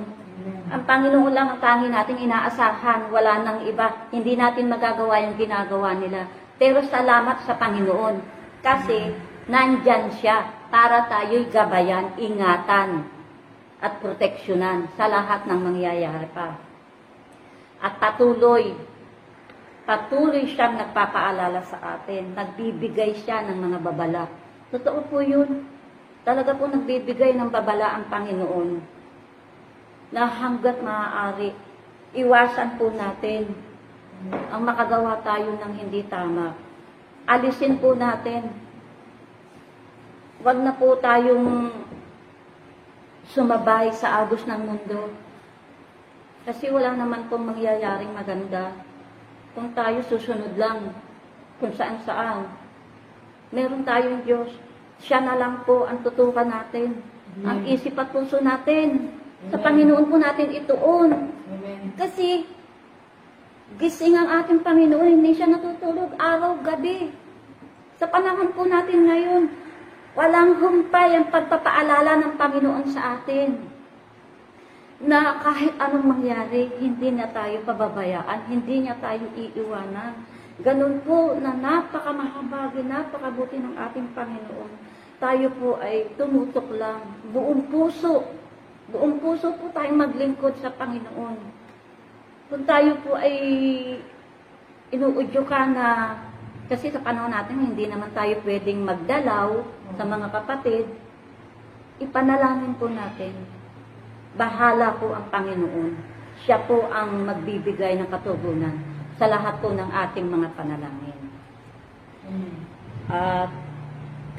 Ang 0.74 0.84
Panginoon 0.90 1.32
lang 1.32 1.54
ang 1.54 1.62
tangi 1.62 1.94
natin 1.94 2.18
inaasahan, 2.18 3.13
wala 3.13 3.46
nang 3.46 3.60
iba. 3.70 4.10
Hindi 4.10 4.34
natin 4.34 4.74
magagawa 4.74 5.22
yung 5.30 5.38
ginagawa 5.38 5.94
nila. 5.94 6.25
Pero 6.58 6.82
salamat 6.82 7.46
sa 7.46 7.54
Panginoon. 7.56 8.18
Kasi 8.66 9.13
nandyan 9.46 10.10
siya 10.18 10.50
para 10.74 11.06
tayo'y 11.06 11.54
gabayan, 11.54 12.18
ingatan 12.18 13.21
at 13.82 13.98
proteksyonan 13.98 14.94
sa 14.94 15.10
lahat 15.10 15.50
ng 15.50 15.60
mangyayari 15.60 16.30
pa. 16.32 16.56
At 17.82 17.98
patuloy, 17.98 18.78
patuloy 19.90 20.46
siyang 20.46 20.78
nagpapaalala 20.78 21.66
sa 21.66 21.98
atin, 21.98 22.38
nagbibigay 22.38 23.18
siya 23.26 23.42
ng 23.50 23.58
mga 23.58 23.78
babala. 23.82 24.30
Totoo 24.70 25.10
po 25.10 25.26
yun. 25.26 25.66
Talaga 26.22 26.54
po 26.54 26.70
nagbibigay 26.70 27.34
ng 27.34 27.50
babala 27.50 27.98
ang 27.98 28.06
Panginoon 28.06 29.02
na 30.14 30.30
hanggat 30.30 30.78
maaari, 30.86 31.58
iwasan 32.14 32.78
po 32.78 32.94
natin 32.94 33.50
ang 34.54 34.62
makagawa 34.62 35.18
tayo 35.26 35.58
ng 35.58 35.74
hindi 35.82 36.06
tama. 36.06 36.54
Alisin 37.26 37.82
po 37.82 37.98
natin. 37.98 38.54
Huwag 40.46 40.58
na 40.62 40.78
po 40.78 40.94
tayong 41.02 41.74
sumabay 43.32 43.92
sa 43.96 44.24
agos 44.24 44.44
ng 44.44 44.62
mundo. 44.68 45.12
Kasi 46.44 46.68
wala 46.74 46.98
naman 46.98 47.30
pong 47.32 47.54
mangyayaring 47.54 48.12
maganda 48.12 48.76
kung 49.54 49.72
tayo 49.78 50.04
susunod 50.08 50.58
lang 50.60 50.92
kung 51.62 51.72
saan 51.76 52.02
saan. 52.04 52.50
Meron 53.54 53.84
tayong 53.84 54.24
Diyos. 54.26 54.50
Siya 55.02 55.22
na 55.22 55.38
lang 55.38 55.64
po 55.68 55.86
ang 55.86 56.02
tutukan 56.02 56.48
natin. 56.48 57.04
Ang 57.46 57.68
isip 57.68 57.96
at 58.00 58.12
puso 58.12 58.42
natin. 58.42 59.12
Sa 59.54 59.58
Panginoon 59.60 60.08
po 60.10 60.16
natin 60.18 60.52
ituon. 60.52 61.12
Kasi 62.00 62.48
gising 63.78 64.18
ang 64.18 64.44
ating 64.44 64.66
Panginoon, 64.66 65.22
hindi 65.22 65.32
siya 65.38 65.52
natutulog 65.52 66.16
araw, 66.20 66.60
gabi. 66.64 67.14
Sa 68.02 68.10
panahon 68.10 68.50
po 68.56 68.66
natin 68.66 69.08
ngayon, 69.08 69.44
walang 70.12 70.60
humpay 70.60 71.15
ang 71.15 71.32
pagpapaalala 71.32 72.20
ng 72.20 72.34
Panginoon 72.36 72.86
sa 72.91 73.20
atin 73.20 73.72
na 75.01 75.41
kahit 75.41 75.74
anong 75.82 76.06
mangyari, 76.18 76.70
hindi 76.77 77.10
na 77.10 77.25
tayo 77.34 77.65
pababayaan, 77.65 78.46
hindi 78.51 78.86
niya 78.86 79.01
tayo 79.01 79.25
iiwanan. 79.34 80.13
Ganun 80.62 81.01
po 81.01 81.34
na 81.41 81.58
napakamahabagi, 81.58 82.86
napakabuti 82.86 83.58
ng 83.58 83.74
ating 83.82 84.13
Panginoon. 84.13 84.72
Tayo 85.18 85.50
po 85.58 85.82
ay 85.82 86.13
tumutok 86.18 86.70
lang, 86.77 87.01
buong 87.34 87.65
puso. 87.74 88.30
Buong 88.94 89.18
puso 89.18 89.58
po 89.58 89.74
tayong 89.74 90.06
maglingkod 90.06 90.53
sa 90.62 90.70
Panginoon. 90.70 91.38
Kung 92.51 92.63
tayo 92.68 93.00
po 93.01 93.18
ay 93.18 93.34
inuudyo 94.91 95.41
ka 95.48 95.65
na 95.72 95.88
kasi 96.72 96.88
sa 96.88 97.04
panahon 97.04 97.36
natin, 97.36 97.60
hindi 97.60 97.84
naman 97.84 98.16
tayo 98.16 98.40
pwedeng 98.48 98.88
magdalaw 98.88 99.60
sa 100.00 100.08
mga 100.08 100.32
kapatid. 100.32 100.88
Ipanalangin 102.00 102.80
po 102.80 102.88
natin. 102.88 103.36
Bahala 104.40 104.96
po 104.96 105.12
ang 105.12 105.28
Panginoon. 105.28 106.00
Siya 106.48 106.63
po 106.63 106.88
ang 106.88 107.28
magbibigay 107.28 108.00
ng 108.00 108.08
katugunan 108.08 108.80
sa 109.20 109.28
lahat 109.28 109.60
po 109.60 109.75
ng 109.75 109.92
ating 109.92 110.32
mga 110.32 110.48
panalangin. 110.56 111.20
At 113.12 113.51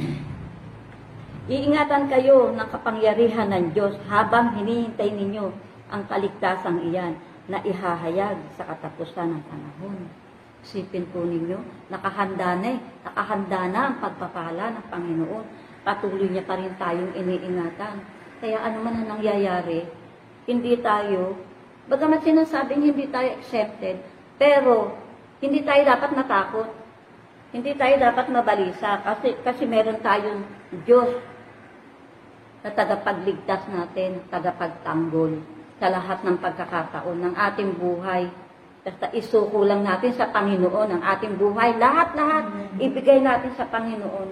Iingatan 1.53 2.07
kayo 2.07 2.55
ng 2.55 2.69
kapangyarihan 2.71 3.51
ng 3.51 3.77
Diyos 3.77 3.99
habang 4.07 4.55
hinihintay 4.57 5.11
ninyo 5.11 5.51
ang 5.91 6.07
kaligtasang 6.07 6.87
iyan 6.87 7.19
na 7.51 7.59
ihahayag 7.61 8.39
sa 8.55 8.63
katapusan 8.63 9.37
ng 9.37 9.43
panahon. 9.51 10.07
Sipin 10.63 11.11
po 11.11 11.27
ninyo, 11.27 11.91
nakahanda 11.91 12.55
na 12.59 12.69
eh. 12.75 12.81
Nakahanda 13.03 13.61
na 13.67 13.81
ang 13.91 13.97
pagpapala 13.99 14.65
ng 14.79 14.87
Panginoon. 14.87 15.47
Patuloy 15.83 16.31
niya 16.31 16.47
pa 16.47 16.55
rin 16.55 16.71
tayong 16.79 17.19
iniingatan. 17.19 17.99
Kaya 18.39 18.59
ano 18.63 18.79
man 18.83 19.03
ang 19.03 19.19
nangyayari, 19.19 19.87
hindi 20.47 20.75
tayo, 20.83 21.39
bagamat 21.87 22.27
sinasabing 22.27 22.83
hindi 22.83 23.07
tayo 23.07 23.39
accepted, 23.39 24.03
pero 24.35 24.99
hindi 25.39 25.63
tayo 25.63 25.83
dapat 25.87 26.11
natakot. 26.15 26.69
Hindi 27.53 27.77
tayo 27.79 27.95
dapat 28.01 28.27
mabalisa 28.33 29.03
kasi, 29.05 29.37
kasi 29.47 29.63
meron 29.69 30.01
tayong 30.01 30.43
Diyos 30.83 31.21
na 32.63 32.71
tagapagligtas 32.71 33.67
natin, 33.69 34.25
tagapagtanggol 34.31 35.43
sa 35.83 35.91
lahat 35.91 36.23
ng 36.23 36.39
pagkakataon 36.39 37.19
ng 37.19 37.35
ating 37.35 37.71
buhay. 37.77 38.31
Basta 38.83 39.07
isuko 39.15 39.63
lang 39.63 39.87
natin 39.87 40.11
sa 40.19 40.27
Panginoon 40.35 40.99
ang 40.99 41.03
ating 41.07 41.39
buhay. 41.39 41.79
Lahat-lahat, 41.79 42.75
ibigay 42.83 43.23
natin 43.23 43.55
sa 43.55 43.71
Panginoon. 43.71 44.29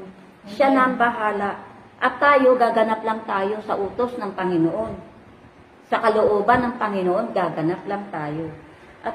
Siya 0.51 0.75
na 0.75 0.91
ang 0.91 0.99
bahala. 0.99 1.63
At 2.03 2.19
tayo, 2.19 2.59
gaganap 2.59 3.07
lang 3.07 3.23
tayo 3.31 3.63
sa 3.63 3.79
utos 3.79 4.19
ng 4.19 4.35
Panginoon. 4.35 4.93
Sa 5.87 6.03
kalooban 6.03 6.67
ng 6.67 6.75
Panginoon, 6.83 7.31
gaganap 7.31 7.83
lang 7.87 8.11
tayo. 8.11 8.51
At 9.07 9.15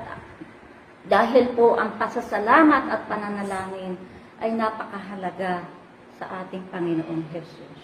dahil 1.06 1.52
po 1.52 1.76
ang 1.76 2.00
pasasalamat 2.00 2.90
at 2.90 3.02
pananalangin 3.06 4.00
ay 4.40 4.56
napakahalaga 4.56 5.68
sa 6.16 6.48
ating 6.48 6.64
Panginoong 6.72 7.28
Jesus. 7.36 7.78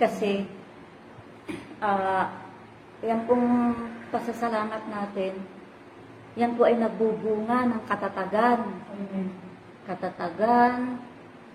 Kasi, 0.00 0.48
ah, 1.84 2.32
yan 3.04 3.28
pong 3.28 3.76
pasasalamat 4.08 4.82
natin, 4.88 5.59
yan 6.38 6.54
po 6.54 6.66
ay 6.66 6.78
nagbubunga 6.78 7.66
ng 7.66 7.82
katatagan. 7.90 8.60
Katatagan, 9.86 11.02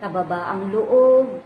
kababaang 0.03 0.74
loob, 0.75 1.39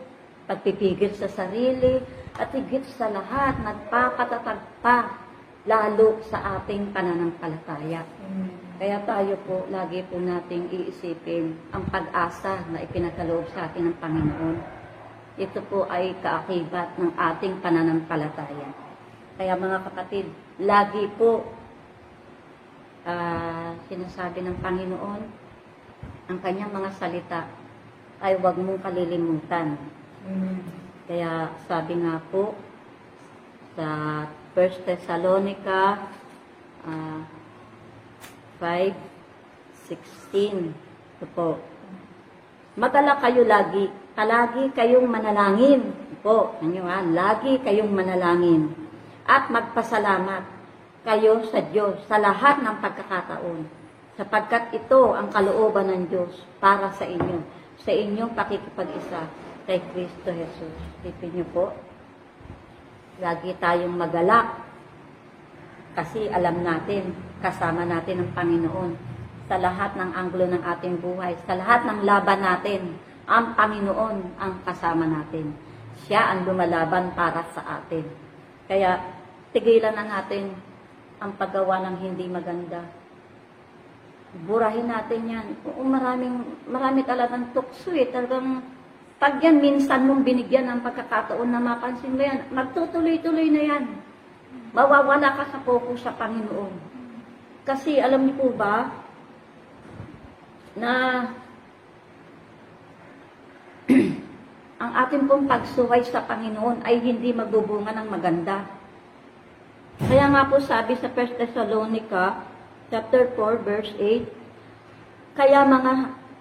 pagpipigil 0.50 1.14
sa 1.14 1.30
sarili, 1.30 2.02
at 2.40 2.50
higit 2.56 2.82
sa 2.98 3.12
lahat, 3.12 3.60
nagpapatatag 3.62 4.62
pa 4.82 5.14
lalo 5.68 6.24
sa 6.26 6.58
ating 6.58 6.90
pananampalataya. 6.96 8.02
Kaya 8.80 8.98
tayo 9.04 9.36
po, 9.44 9.68
lagi 9.68 10.02
po 10.08 10.18
nating 10.18 10.72
iisipin 10.72 11.54
ang 11.76 11.84
pag-asa 11.92 12.64
na 12.72 12.80
ipinagkaloob 12.82 13.44
sa 13.52 13.68
atin 13.68 13.92
ng 13.92 13.98
Panginoon. 14.00 14.58
Ito 15.36 15.60
po 15.68 15.84
ay 15.92 16.16
kaakibat 16.24 16.96
ng 16.96 17.12
ating 17.14 17.60
pananampalataya. 17.60 18.72
Kaya 19.36 19.54
mga 19.60 19.84
kapatid, 19.92 20.32
lagi 20.64 21.12
po 21.20 21.59
ah, 23.06 23.76
sinasabi 23.88 24.44
ng 24.44 24.58
Panginoon, 24.60 25.22
ang 26.30 26.40
kanyang 26.44 26.74
mga 26.74 26.92
salita 26.96 27.42
ay 28.20 28.36
huwag 28.40 28.60
mong 28.60 28.84
kalilimutan. 28.84 29.78
Kaya 31.08 31.50
sabi 31.66 31.96
nga 32.04 32.22
po 32.30 32.54
sa 33.74 33.88
1 34.56 34.86
Thessalonica 34.86 35.98
ah, 36.84 37.22
5.16 38.60 40.90
ito 41.20 41.28
po. 41.36 41.60
Madala 42.80 43.20
kayo 43.20 43.44
lagi, 43.44 43.92
palagi 44.16 44.72
kayong 44.72 45.04
manalangin. 45.04 45.92
Ito 45.92 46.16
po, 46.24 46.56
ano 46.64 46.80
nga, 46.88 47.04
lagi 47.04 47.60
kayong 47.60 47.92
manalangin. 47.92 48.72
At 49.28 49.52
magpasalamat 49.52 50.59
kayo 51.04 51.44
sa 51.48 51.64
Diyos 51.64 52.00
sa 52.06 52.20
lahat 52.20 52.60
ng 52.64 52.76
pagkakataon. 52.84 53.62
Sapagkat 54.20 54.76
ito 54.76 55.16
ang 55.16 55.32
kalooban 55.32 55.88
ng 55.88 56.04
Diyos 56.12 56.44
para 56.60 56.92
sa 56.92 57.08
inyo, 57.08 57.40
sa 57.80 57.92
inyong 57.96 58.36
pakikipag-isa 58.36 59.32
kay 59.64 59.80
Kristo 59.96 60.30
Jesus. 60.36 60.76
Tipin 61.00 61.32
niyo 61.32 61.48
po, 61.56 61.72
lagi 63.24 63.56
tayong 63.56 63.96
magalak 63.96 64.60
kasi 65.96 66.28
alam 66.32 66.64
natin, 66.64 67.16
kasama 67.40 67.88
natin 67.88 68.24
ang 68.24 68.32
Panginoon 68.36 68.92
sa 69.48 69.56
lahat 69.58 69.98
ng 69.98 70.12
anggulo 70.14 70.46
ng 70.52 70.64
ating 70.64 70.96
buhay, 71.02 71.34
sa 71.48 71.58
lahat 71.58 71.88
ng 71.88 72.06
laban 72.06 72.40
natin, 72.44 72.82
ang 73.26 73.58
Panginoon 73.58 74.38
ang 74.38 74.54
kasama 74.62 75.10
natin. 75.10 75.56
Siya 76.06 76.34
ang 76.34 76.46
lumalaban 76.46 77.12
para 77.18 77.44
sa 77.52 77.82
atin. 77.82 78.06
Kaya, 78.70 79.02
tigilan 79.50 79.98
na 79.98 80.06
natin 80.06 80.54
ang 81.20 81.32
paggawa 81.36 81.84
ng 81.88 81.96
hindi 82.04 82.26
maganda. 82.28 82.84
Burahin 84.46 84.88
natin 84.88 85.22
yan. 85.26 85.48
Oo, 85.68 85.84
maraming, 85.84 86.66
marami 86.70 87.04
talagang 87.04 87.52
tukso 87.52 87.92
eh. 87.92 88.08
Talagang, 88.08 88.64
pag 89.20 89.42
yan, 89.44 89.60
minsan 89.60 90.08
mong 90.08 90.24
binigyan 90.24 90.70
ng 90.70 90.82
pagkakataon 90.86 91.50
na 91.50 91.60
mapansin 91.60 92.16
mo 92.16 92.24
yan, 92.24 92.48
magtutuloy-tuloy 92.54 93.50
na 93.52 93.64
yan 93.64 93.86
mawawala 94.74 95.34
ka 95.34 95.44
sa 95.50 95.60
focus 95.66 96.06
sa 96.06 96.14
Panginoon. 96.14 96.74
Kasi 97.66 98.02
alam 98.02 98.26
niyo 98.26 98.36
po 98.38 98.48
ba, 98.54 98.90
na 100.78 100.94
ang 104.84 104.92
ating 105.06 105.26
pong 105.26 105.50
pagsuway 105.50 106.06
sa 106.06 106.24
Panginoon 106.24 106.86
ay 106.86 107.02
hindi 107.02 107.34
magbubunga 107.34 107.92
ng 107.94 108.08
maganda. 108.10 108.64
Kaya 110.00 110.32
nga 110.32 110.48
po 110.48 110.64
sabi 110.64 110.96
sa 110.96 111.12
1 111.12 111.36
Thessalonica 111.36 112.48
chapter 112.88 113.36
4 113.36 113.68
verse 113.68 113.92
8, 114.00 115.36
kaya 115.36 115.68
mga 115.68 115.92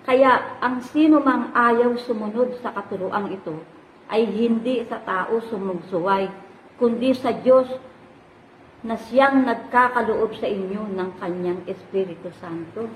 kaya 0.07 0.62
ang 0.62 0.79
sino 0.79 1.18
mang 1.18 1.51
ayaw 1.51 1.99
sumunod 1.99 2.55
sa 2.62 2.71
katuruang 2.71 3.35
ito 3.35 3.59
ay 4.07 4.31
hindi 4.31 4.87
sa 4.87 5.03
tao 5.03 5.42
sumugsuway, 5.42 6.31
kundi 6.79 7.11
sa 7.18 7.35
Diyos 7.35 7.66
na 8.87 8.94
siyang 8.94 9.42
nagkakaloob 9.42 10.38
sa 10.38 10.47
inyo 10.47 10.94
ng 10.94 11.18
kanyang 11.18 11.66
Espiritu 11.66 12.31
Santo. 12.38 12.87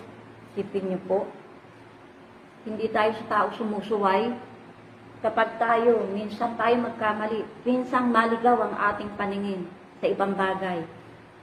Sipin 0.54 0.94
niyo 0.94 1.00
po, 1.10 1.26
hindi 2.62 2.86
tayo 2.86 3.18
sa 3.18 3.26
tao 3.26 3.46
sumusuway. 3.58 4.30
Kapag 5.26 5.58
tayo, 5.58 6.06
minsan 6.14 6.54
tayo 6.54 6.86
magkamali, 6.86 7.42
minsan 7.66 8.14
maligaw 8.14 8.62
ang 8.62 8.74
ating 8.94 9.10
paningin 9.18 9.81
sa 10.02 10.10
ibang 10.10 10.34
bagay. 10.34 10.82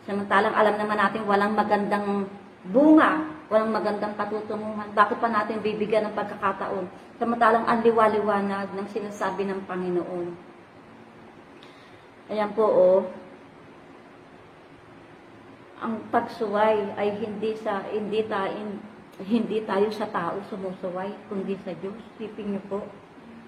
Samantalang 0.04 0.52
alam 0.52 0.76
naman 0.76 1.00
natin 1.00 1.24
walang 1.24 1.56
magandang 1.56 2.28
bunga, 2.68 3.24
walang 3.48 3.72
magandang 3.72 4.20
patutunguhan. 4.20 4.92
Bakit 4.92 5.18
pa 5.24 5.32
natin 5.32 5.64
bibigyan 5.64 6.12
ng 6.12 6.18
pagkakataon? 6.20 6.92
Samantalang 7.16 7.64
ang 7.64 7.80
liwaliwanag 7.80 8.76
ng 8.76 8.88
sinasabi 8.92 9.48
ng 9.48 9.64
Panginoon. 9.64 10.28
Ayan 12.30 12.52
po, 12.52 12.68
oh, 12.68 13.00
ang 15.80 16.04
pagsuway 16.12 16.92
ay 17.00 17.16
hindi 17.24 17.56
sa 17.56 17.88
hindi 17.88 18.28
tayo 18.28 18.76
hindi 19.20 19.64
tayo 19.64 19.88
sa 19.92 20.08
tao 20.12 20.40
sumusuway 20.48 21.12
kundi 21.32 21.56
sa 21.64 21.72
Diyos. 21.76 21.96
Sipin 22.16 22.56
niyo 22.56 22.62
po, 22.72 22.80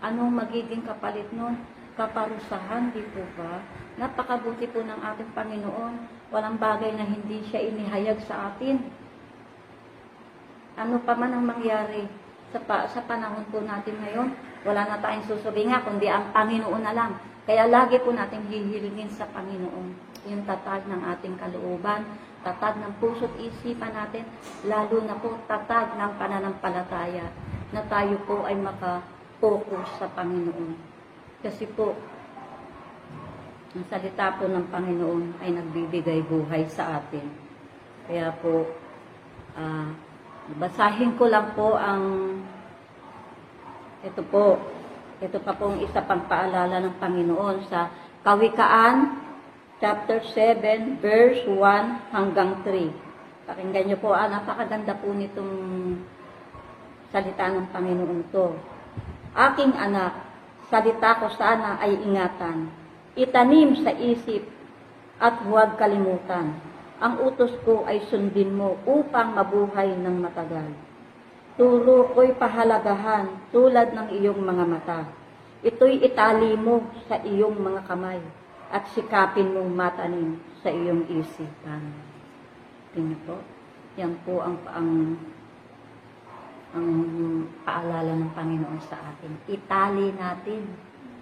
anong 0.03 0.43
magiging 0.43 0.83
kapalit 0.83 1.27
nun? 1.31 1.59
Kaparusahan, 1.99 2.95
di 2.95 3.03
po 3.11 3.19
ba? 3.35 3.59
Napakabuti 3.99 4.63
po 4.71 4.79
ng 4.79 4.95
ating 4.95 5.31
Panginoon. 5.35 5.93
Walang 6.31 6.55
bagay 6.55 6.95
na 6.95 7.03
hindi 7.03 7.43
siya 7.51 7.67
inihayag 7.67 8.23
sa 8.23 8.55
atin. 8.55 8.79
Ano 10.79 11.03
pa 11.03 11.19
man 11.19 11.35
ang 11.35 11.43
mangyari 11.43 12.07
sa, 12.55 12.59
pa, 12.63 12.87
sa 12.87 13.03
panahon 13.03 13.43
po 13.51 13.59
natin 13.59 13.99
ngayon, 13.99 14.31
wala 14.63 14.87
na 14.87 15.03
tayong 15.03 15.27
susubinga, 15.27 15.83
kundi 15.83 16.07
ang 16.07 16.31
Panginoon 16.31 16.83
na 16.83 16.95
lang. 16.95 17.11
Kaya 17.43 17.67
lagi 17.67 17.99
po 17.99 18.15
natin 18.15 18.47
hihilingin 18.47 19.11
sa 19.11 19.27
Panginoon 19.27 20.11
yung 20.29 20.45
tatag 20.45 20.85
ng 20.85 21.01
ating 21.17 21.35
kalooban, 21.41 22.05
tatag 22.45 22.77
ng 22.77 22.93
puso't 23.01 23.33
isipan 23.41 23.91
natin, 23.91 24.23
lalo 24.69 25.01
na 25.01 25.17
po 25.17 25.33
tatag 25.49 25.97
ng 25.97 26.11
pananampalataya 26.21 27.25
na 27.73 27.81
tayo 27.89 28.15
po 28.29 28.45
ay 28.45 28.53
makapokus 28.55 29.89
sa 29.97 30.05
Panginoon. 30.13 30.90
Kasi 31.41 31.65
po, 31.73 31.97
ang 33.73 33.85
salita 33.89 34.37
po 34.37 34.45
ng 34.45 34.69
Panginoon 34.69 35.41
ay 35.41 35.57
nagbibigay 35.57 36.21
buhay 36.29 36.69
sa 36.69 37.01
atin. 37.01 37.25
Kaya 38.05 38.29
po, 38.37 38.69
ah, 39.57 39.89
basahin 40.61 41.17
ko 41.17 41.25
lang 41.25 41.57
po 41.57 41.79
ang 41.79 42.37
ito 44.05 44.21
po, 44.29 44.57
ito 45.21 45.37
pa 45.41 45.53
pong 45.53 45.81
isa 45.81 46.01
pang 46.05 46.25
paalala 46.25 46.81
ng 46.81 46.97
Panginoon 46.97 47.57
sa 47.69 47.89
Kawikaan 48.21 49.17
chapter 49.81 50.21
7, 50.21 51.01
verse 51.01 51.41
1 51.49 51.57
hanggang 52.13 52.61
3. 52.65 53.49
Pakinggan 53.49 53.85
niyo 53.89 53.97
po, 53.97 54.13
ah, 54.13 54.29
napakaganda 54.29 54.93
po 54.93 55.09
nitong 55.09 55.53
salita 57.09 57.49
ng 57.49 57.67
Panginoon 57.73 58.19
to. 58.29 58.53
Aking 59.33 59.73
anak, 59.73 60.30
salita 60.71 61.19
ko 61.19 61.27
sana 61.35 61.77
ay 61.83 61.99
ingatan. 61.99 62.71
Itanim 63.19 63.83
sa 63.83 63.91
isip 63.91 64.47
at 65.19 65.43
huwag 65.43 65.75
kalimutan. 65.75 66.55
Ang 67.03 67.27
utos 67.27 67.51
ko 67.67 67.83
ay 67.83 67.99
sundin 68.07 68.55
mo 68.55 68.79
upang 68.87 69.35
mabuhay 69.35 69.91
ng 69.99 70.15
matagal. 70.23 70.71
Turo 71.59 72.15
ko'y 72.15 72.31
pahalagahan 72.39 73.51
tulad 73.51 73.91
ng 73.91 74.07
iyong 74.15 74.39
mga 74.39 74.65
mata. 74.65 75.01
Ito'y 75.61 75.99
itali 76.07 76.55
mo 76.55 76.87
sa 77.11 77.19
iyong 77.19 77.59
mga 77.59 77.83
kamay 77.85 78.21
at 78.71 78.87
sikapin 78.95 79.51
mong 79.51 79.75
matanim 79.75 80.39
sa 80.63 80.71
iyong 80.71 81.03
isipan. 81.11 81.91
Tingnan 82.95 83.19
po. 83.27 83.37
Yan 83.99 84.15
po 84.23 84.39
ang, 84.39 84.55
ang 84.71 85.19
ang 86.71 86.87
paalala 87.67 88.15
ng 88.15 88.31
Panginoon 88.31 88.81
sa 88.87 88.95
atin. 89.11 89.35
Itali 89.51 90.15
natin 90.15 90.71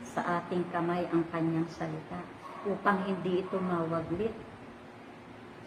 sa 0.06 0.42
ating 0.42 0.70
kamay 0.70 1.10
ang 1.10 1.26
kanyang 1.34 1.66
salita 1.74 2.22
upang 2.70 3.06
hindi 3.10 3.42
ito 3.42 3.58
mawaglit. 3.58 4.34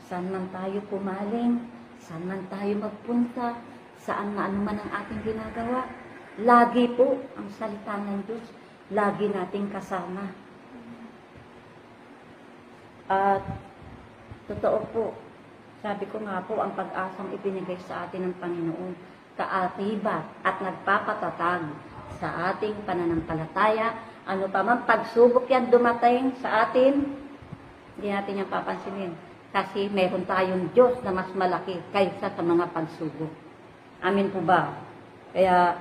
Saan 0.07 0.31
man 0.31 0.47
tayo 0.55 0.79
pumaling, 0.87 1.63
saan 1.99 2.27
man 2.27 2.47
tayo 2.47 2.73
magpunta, 2.79 3.59
saan 3.99 4.35
na 4.35 4.51
ano 4.51 4.59
man 4.63 4.79
ang 4.79 4.91
ating 5.03 5.23
ginagawa, 5.25 5.87
lagi 6.43 6.91
po 6.95 7.19
ang 7.39 7.49
salita 7.55 7.97
ng 7.99 8.23
Diyos, 8.27 8.47
lagi 8.93 9.31
nating 9.31 9.71
kasama. 9.71 10.31
At 13.11 13.43
totoo 14.47 14.79
po, 14.95 15.05
sabi 15.83 16.07
ko 16.07 16.23
nga 16.23 16.39
po, 16.47 16.63
ang 16.63 16.75
pag-asang 16.79 17.35
ibinigay 17.35 17.79
sa 17.83 18.07
atin 18.07 18.31
ng 18.31 18.37
Panginoon, 18.39 19.12
kaatibat 19.39 20.25
at 20.45 20.57
nagpapatatag 20.61 21.63
sa 22.21 22.53
ating 22.53 22.85
pananampalataya. 22.85 23.97
Ano 24.23 24.47
pa 24.47 24.63
man 24.63 24.87
pagsubok 24.87 25.51
yan 25.51 25.73
dumating 25.73 26.39
sa 26.39 26.69
atin, 26.69 27.03
hindi 27.99 28.09
natin 28.09 28.45
yan 28.45 28.49
papansinin. 28.51 29.13
Kasi 29.53 29.91
meron 29.93 30.25
tayong 30.25 30.73
Diyos 30.73 30.97
na 31.05 31.13
mas 31.13 31.29
malaki 31.37 31.77
kaysa 31.93 32.33
sa 32.33 32.43
mga 32.43 32.73
pagsubok. 32.73 33.33
Amin 34.01 34.33
po 34.33 34.41
ba? 34.41 34.73
Kaya, 35.35 35.77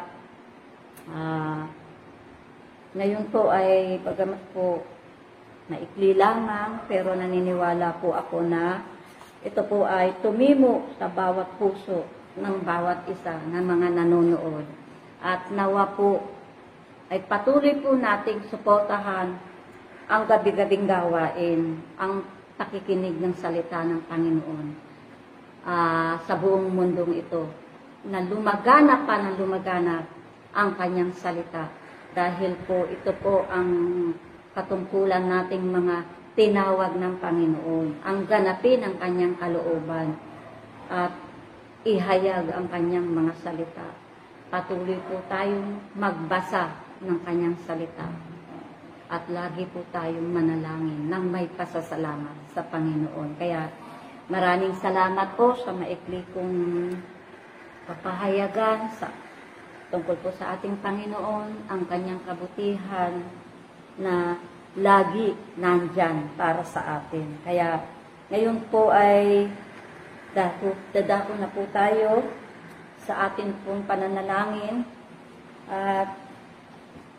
ah, 1.08 1.64
ngayon 2.92 3.32
po 3.32 3.48
ay, 3.48 4.02
pagamat 4.04 4.42
po, 4.52 4.84
maikli 5.72 6.18
lamang, 6.18 6.84
pero 6.92 7.16
naniniwala 7.16 8.02
po 8.04 8.12
ako 8.12 8.44
na 8.44 8.84
ito 9.42 9.62
po 9.66 9.90
ay 9.90 10.22
tumimo 10.22 10.92
sa 11.02 11.10
bawat 11.10 11.58
puso 11.58 12.06
ng 12.40 12.56
bawat 12.64 13.08
isa 13.12 13.36
ng 13.52 13.64
mga 13.64 13.88
nanonood. 13.98 14.68
At 15.20 15.52
nawa 15.52 15.92
po 15.96 16.24
ay 17.12 17.20
patuloy 17.28 17.76
po 17.84 17.94
nating 17.98 18.48
suportahan 18.48 19.36
ang 20.12 20.24
gabi-gabing 20.28 20.88
gawain, 20.88 21.80
ang 22.00 22.24
pakikinig 22.56 23.16
ng 23.20 23.36
salita 23.40 23.84
ng 23.84 24.06
Panginoon 24.08 24.68
ah, 25.66 26.20
sa 26.24 26.36
buong 26.38 26.72
mundong 26.72 27.20
ito 27.20 27.48
na 28.08 28.22
lumaganap 28.22 29.06
pa 29.06 29.18
ng 29.22 29.36
lumaganap 29.38 30.06
ang 30.52 30.70
kanyang 30.76 31.14
salita 31.16 31.70
dahil 32.12 32.60
po 32.68 32.86
ito 32.92 33.14
po 33.24 33.48
ang 33.48 33.70
katungkulan 34.52 35.32
nating 35.32 35.64
mga 35.64 35.96
tinawag 36.36 36.96
ng 36.96 37.14
Panginoon, 37.20 37.88
ang 38.04 38.24
ganapin 38.28 38.84
ang 38.84 38.96
kanyang 39.00 39.36
kalooban 39.40 40.16
at 40.92 41.12
ihayag 41.82 42.54
ang 42.54 42.70
kanyang 42.70 43.10
mga 43.10 43.34
salita. 43.42 43.88
Patuloy 44.54 45.00
po 45.10 45.18
tayong 45.32 45.80
magbasa 45.98 46.76
ng 47.02 47.18
kanyang 47.26 47.58
salita. 47.66 48.06
At 49.12 49.28
lagi 49.28 49.68
po 49.72 49.84
tayong 49.92 50.30
manalangin 50.30 51.10
ng 51.10 51.26
may 51.28 51.50
pasasalamat 51.58 52.54
sa 52.54 52.64
Panginoon. 52.64 53.36
Kaya 53.36 53.68
maraming 54.32 54.78
salamat 54.80 55.36
po 55.36 55.58
sa 55.58 55.74
maikli 55.76 56.24
kong 56.32 56.56
papahayagan 57.90 58.88
sa 58.96 59.12
tungkol 59.92 60.16
po 60.24 60.32
sa 60.40 60.56
ating 60.56 60.80
Panginoon, 60.80 61.68
ang 61.68 61.84
kanyang 61.92 62.24
kabutihan 62.24 63.12
na 64.00 64.40
lagi 64.80 65.36
nandyan 65.60 66.32
para 66.40 66.64
sa 66.64 67.04
atin. 67.04 67.28
Kaya 67.44 67.84
ngayon 68.32 68.64
po 68.72 68.88
ay 68.88 69.52
Dako, 70.32 70.72
dadako 70.96 71.32
na 71.36 71.52
po 71.52 71.68
tayo 71.76 72.24
sa 73.04 73.28
atin 73.28 73.52
pong 73.68 73.84
pananalangin 73.84 74.88
at 75.68 76.08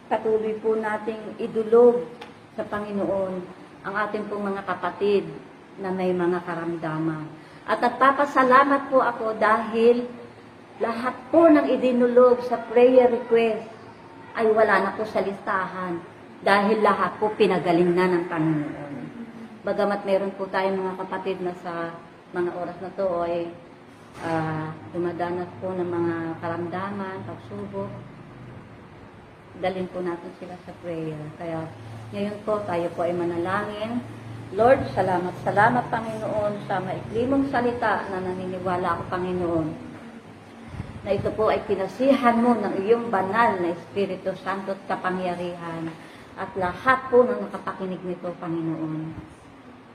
patuloy 0.08 0.56
po 0.64 0.72
nating 0.72 1.36
idulog 1.36 2.08
sa 2.56 2.64
Panginoon 2.64 3.34
ang 3.84 3.94
ating 4.08 4.24
pong 4.32 4.48
mga 4.48 4.64
kapatid 4.64 5.28
na 5.76 5.92
may 5.92 6.14
mga 6.16 6.40
karamdaman. 6.40 7.28
At 7.68 7.84
nagpapasalamat 7.84 8.88
po 8.88 9.04
ako 9.04 9.36
dahil 9.36 10.08
lahat 10.80 11.14
po 11.28 11.52
ng 11.52 11.68
idinulog 11.68 12.40
sa 12.48 12.64
prayer 12.70 13.12
request 13.12 13.68
ay 14.40 14.48
wala 14.48 14.88
na 14.88 14.90
po 14.96 15.04
sa 15.04 15.20
listahan 15.20 16.00
dahil 16.40 16.80
lahat 16.80 17.12
po 17.20 17.28
pinagaling 17.36 17.92
na 17.92 18.08
ng 18.08 18.24
Panginoon. 18.26 18.94
Bagamat 19.62 20.00
meron 20.08 20.32
po 20.34 20.48
tayong 20.48 20.80
mga 20.80 20.94
kapatid 21.06 21.38
na 21.44 21.54
sa 21.60 21.92
mga 22.32 22.50
oras 22.56 22.76
na 22.80 22.90
to 22.96 23.06
ay 23.28 23.52
uh, 24.24 24.72
dumadanas 24.96 25.48
po 25.60 25.68
ng 25.76 25.84
mga 25.84 26.14
karamdaman, 26.40 27.16
pagsubok. 27.28 27.92
Dalhin 29.60 29.88
po 29.92 30.00
natin 30.00 30.32
sila 30.40 30.56
sa 30.64 30.72
prayer. 30.80 31.20
Kaya 31.36 31.68
ngayon 32.16 32.40
po 32.48 32.64
tayo 32.64 32.88
po 32.96 33.04
ay 33.04 33.12
manalangin. 33.12 34.00
Lord, 34.52 34.84
salamat, 34.92 35.32
salamat 35.44 35.88
Panginoon 35.88 36.68
sa 36.68 36.80
maiklimong 36.80 37.48
salita 37.48 38.04
na 38.08 38.20
naniniwala 38.20 39.00
ako 39.00 39.02
Panginoon 39.08 39.68
na 41.02 41.10
ito 41.10 41.34
po 41.34 41.50
ay 41.50 41.64
pinasihan 41.66 42.36
mo 42.38 42.54
ng 42.54 42.78
iyong 42.86 43.10
banal 43.10 43.58
na 43.58 43.74
Espiritu 43.74 44.36
Santo 44.44 44.76
at 44.76 44.82
kapangyarihan 44.86 45.90
at 46.38 46.48
lahat 46.54 47.10
po 47.10 47.26
ng 47.26 47.48
nakapakinig 47.48 48.00
nito, 48.06 48.30
Panginoon 48.38 49.31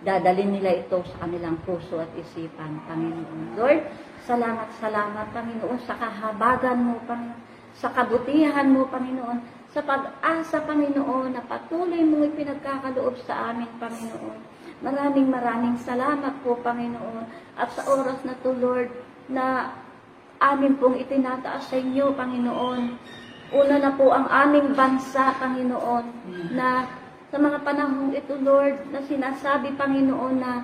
dadalhin 0.06 0.54
nila 0.54 0.86
ito 0.86 1.02
sa 1.02 1.26
kanilang 1.26 1.58
puso 1.66 1.98
at 1.98 2.12
isipan, 2.14 2.78
Panginoon. 2.86 3.58
Lord, 3.58 3.82
salamat, 4.30 4.70
salamat, 4.78 5.26
Panginoon, 5.34 5.80
sa 5.86 5.98
kahabagan 5.98 6.78
mo, 6.78 7.02
Panginoon, 7.10 7.42
sa 7.78 7.90
kabutihan 7.94 8.68
mo, 8.70 8.86
Panginoon, 8.90 9.40
sa 9.74 9.82
pag-asa, 9.82 10.62
Panginoon, 10.66 11.38
na 11.38 11.42
patuloy 11.46 12.02
mong 12.02 12.34
ipinagkakaloob 12.34 13.18
sa 13.26 13.54
amin, 13.54 13.70
Panginoon. 13.78 14.38
Maraming 14.82 15.30
maraming 15.30 15.78
salamat 15.82 16.42
po, 16.46 16.58
Panginoon, 16.62 17.26
at 17.58 17.74
sa 17.74 17.86
oras 17.90 18.22
na 18.22 18.38
to, 18.46 18.54
Lord, 18.54 18.94
na 19.30 19.74
amin 20.38 20.78
pong 20.78 21.02
itinataas 21.02 21.74
sa 21.74 21.78
inyo, 21.82 22.14
Panginoon. 22.14 22.82
Una 23.48 23.76
na 23.80 23.92
po 23.96 24.14
ang 24.14 24.30
aming 24.30 24.78
bansa, 24.78 25.34
Panginoon, 25.42 26.06
na 26.54 26.86
sa 27.28 27.36
mga 27.36 27.60
panahong 27.60 28.16
ito, 28.16 28.40
Lord, 28.40 28.88
na 28.88 29.04
sinasabi, 29.04 29.76
Panginoon, 29.76 30.36
na 30.40 30.64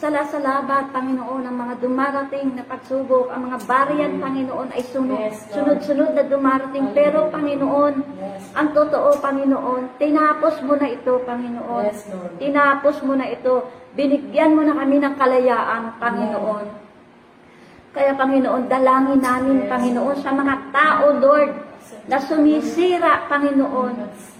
salasalabat, 0.00 0.88
Panginoon, 0.88 1.44
ang 1.44 1.52
mga 1.52 1.84
dumarating 1.84 2.56
na 2.56 2.64
pagsubok, 2.64 3.28
ang 3.28 3.52
mga 3.52 3.58
bariyan, 3.68 4.16
Panginoon, 4.16 4.72
ay 4.72 4.80
sunod, 4.88 5.20
Yes, 5.20 5.44
sunod-sunod 5.52 6.16
na 6.16 6.24
dumarating. 6.24 6.96
Pero, 6.96 7.28
Panginoon, 7.28 7.94
Yes. 8.16 8.56
ang 8.56 8.72
totoo, 8.72 9.20
Panginoon, 9.20 10.00
tinapos 10.00 10.64
mo 10.64 10.80
na 10.80 10.88
ito, 10.88 11.20
Panginoon. 11.28 11.84
Yes, 11.92 12.08
Lord. 12.08 12.32
Tinapos 12.40 12.96
mo 13.04 13.12
na 13.12 13.28
ito. 13.28 13.68
Binigyan 13.92 14.56
mo 14.56 14.64
na 14.64 14.80
kami 14.80 14.96
ng 14.96 15.14
kalayaan, 15.20 15.92
Panginoon. 16.00 16.66
Kaya, 17.92 18.16
Panginoon, 18.16 18.64
dalangin 18.72 19.20
namin, 19.20 19.56
Yes. 19.60 19.68
Panginoon, 19.68 20.16
sa 20.24 20.32
mga 20.32 20.54
tao, 20.72 21.04
Lord, 21.20 21.52
na 22.08 22.16
sumisira, 22.16 23.28
Panginoon, 23.28 23.94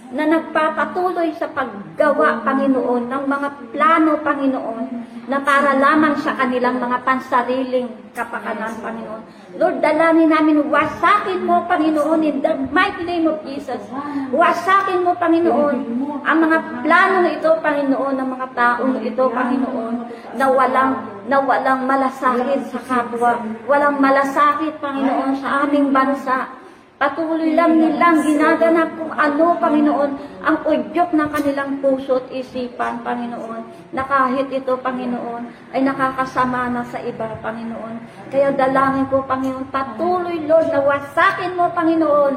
na 0.07 0.23
nagpapatuloy 0.23 1.35
sa 1.35 1.51
paggawa, 1.51 2.39
Panginoon, 2.47 3.11
ng 3.11 3.23
mga 3.27 3.47
plano, 3.75 4.11
Panginoon, 4.23 4.85
na 5.27 5.43
para 5.43 5.75
lamang 5.75 6.15
sa 6.23 6.31
kanilang 6.39 6.79
mga 6.79 7.03
pansariling 7.03 7.91
kapakanan, 8.15 8.71
Panginoon. 8.79 9.23
Lord, 9.59 9.83
dalangin 9.83 10.31
namin, 10.31 10.63
wasakin 10.71 11.43
mo, 11.43 11.67
Panginoon, 11.67 12.23
in 12.23 12.39
the 12.39 12.55
mighty 12.71 13.03
name 13.03 13.27
of 13.27 13.43
Jesus. 13.43 13.83
Wasakin 14.31 15.03
mo, 15.03 15.11
Panginoon, 15.19 15.75
ang 16.23 16.37
mga 16.39 16.57
plano 16.87 17.15
na 17.27 17.31
ito, 17.35 17.51
Panginoon, 17.59 18.15
ng 18.15 18.29
mga 18.31 18.47
taong 18.55 18.95
ito, 19.03 19.23
Panginoon, 19.27 19.95
na 20.39 20.45
walang, 20.47 20.91
na 21.27 21.37
walang 21.43 21.83
malasakit 21.83 22.71
sa 22.71 22.79
kapwa, 22.87 23.43
walang 23.67 23.99
malasakit, 23.99 24.79
Panginoon, 24.79 25.35
sa 25.43 25.67
aming 25.67 25.91
bansa. 25.91 26.66
Patuloy 26.97 27.53
lang 27.53 27.77
nilang 27.77 28.25
ginaganap 28.25 28.97
kung 28.97 29.13
ano, 29.13 29.53
Panginoon, 29.61 30.11
ang 30.41 30.57
udyok 30.65 31.13
ng 31.13 31.29
kanilang 31.29 31.77
puso 31.77 32.17
at 32.17 32.25
isipan, 32.33 33.05
Panginoon, 33.05 33.93
na 33.93 34.01
kahit 34.01 34.49
ito, 34.49 34.73
Panginoon, 34.81 35.45
ay 35.77 35.85
nakakasama 35.85 36.73
na 36.73 36.81
sa 36.89 36.97
iba, 36.97 37.37
Panginoon. 37.37 38.01
Kaya 38.33 38.49
dalangin 38.49 39.05
ko, 39.13 39.21
Panginoon, 39.29 39.69
patuloy, 39.69 40.41
Lord, 40.49 40.73
na 40.73 40.81
wasakin 40.81 41.53
mo, 41.53 41.69
Panginoon, 41.69 42.33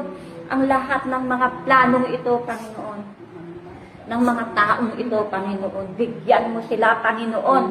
ang 0.53 0.61
lahat 0.69 1.09
ng 1.09 1.23
mga 1.25 1.47
planong 1.65 2.07
ito, 2.13 2.33
Panginoon. 2.45 3.01
Ng 4.13 4.21
mga 4.21 4.43
taong 4.53 4.93
ito, 4.93 5.17
Panginoon. 5.25 5.97
Bigyan 5.97 6.53
mo 6.53 6.61
sila, 6.69 7.01
Panginoon, 7.01 7.65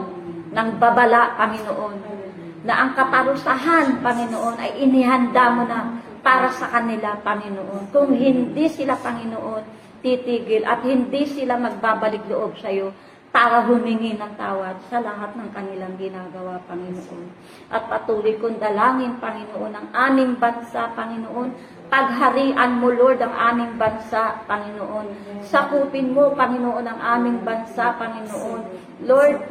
ng 0.51 0.69
babala, 0.83 1.39
Panginoon. 1.39 2.19
Na 2.67 2.83
ang 2.83 2.99
kaparusahan, 2.99 4.03
Panginoon, 4.03 4.59
ay 4.59 4.83
inihanda 4.83 5.55
mo 5.55 5.63
na 5.71 6.10
para 6.21 6.53
sa 6.55 6.71
kanila, 6.71 7.19
Panginoon. 7.21 7.93
Kung 7.93 8.15
hindi 8.15 8.69
sila, 8.69 8.97
Panginoon, 8.97 9.81
titigil 10.01 10.65
at 10.65 10.81
hindi 10.85 11.29
sila 11.29 11.61
magbabalik 11.61 12.25
loob 12.29 12.57
sa 12.57 12.73
iyo 12.73 12.93
para 13.31 13.63
humingi 13.63 14.19
ng 14.19 14.35
tawad 14.35 14.75
sa 14.91 14.99
lahat 14.99 15.39
ng 15.39 15.55
kanilang 15.55 15.95
ginagawa, 15.95 16.59
Panginoon. 16.67 17.31
At 17.71 17.87
patuloy 17.87 18.35
kong 18.43 18.59
dalangin, 18.59 19.23
Panginoon, 19.23 19.71
ang 19.71 19.89
aming 19.95 20.35
bansa, 20.43 20.91
Panginoon. 20.99 21.79
Pagharian 21.87 22.71
mo, 22.83 22.91
Lord, 22.91 23.23
ang 23.23 23.35
aming 23.35 23.79
bansa, 23.79 24.43
Panginoon. 24.51 25.07
Sakupin 25.47 26.11
mo, 26.11 26.35
Panginoon, 26.35 26.83
ang 26.83 27.01
aming 27.19 27.39
bansa, 27.47 27.95
Panginoon. 27.95 28.61
Lord, 29.07 29.47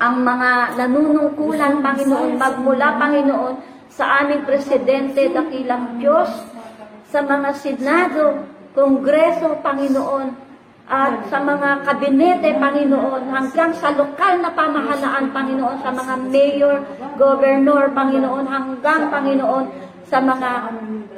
ang 0.00 0.24
mga 0.24 0.80
nanunungkulan, 0.80 1.84
Panginoon, 1.84 2.40
magmula, 2.40 2.96
Panginoon, 2.96 3.54
sa 3.90 4.22
aming 4.22 4.46
presidente, 4.46 5.28
dakilang 5.34 5.98
Diyos, 5.98 6.30
sa 7.10 7.26
mga 7.26 7.50
senado, 7.58 8.46
kongreso, 8.70 9.58
Panginoon, 9.60 10.30
at 10.90 11.26
sa 11.30 11.38
mga 11.42 11.86
kabinete, 11.86 12.54
Panginoon, 12.58 13.30
hanggang 13.30 13.70
sa 13.78 13.94
lokal 13.94 14.42
na 14.42 14.50
pamahalaan, 14.54 15.30
Panginoon, 15.30 15.78
sa 15.82 15.90
mga 15.90 16.14
mayor, 16.30 16.82
governor, 17.18 17.90
Panginoon, 17.94 18.46
hanggang, 18.46 19.10
Panginoon, 19.10 19.64
sa 20.06 20.18
mga 20.18 20.50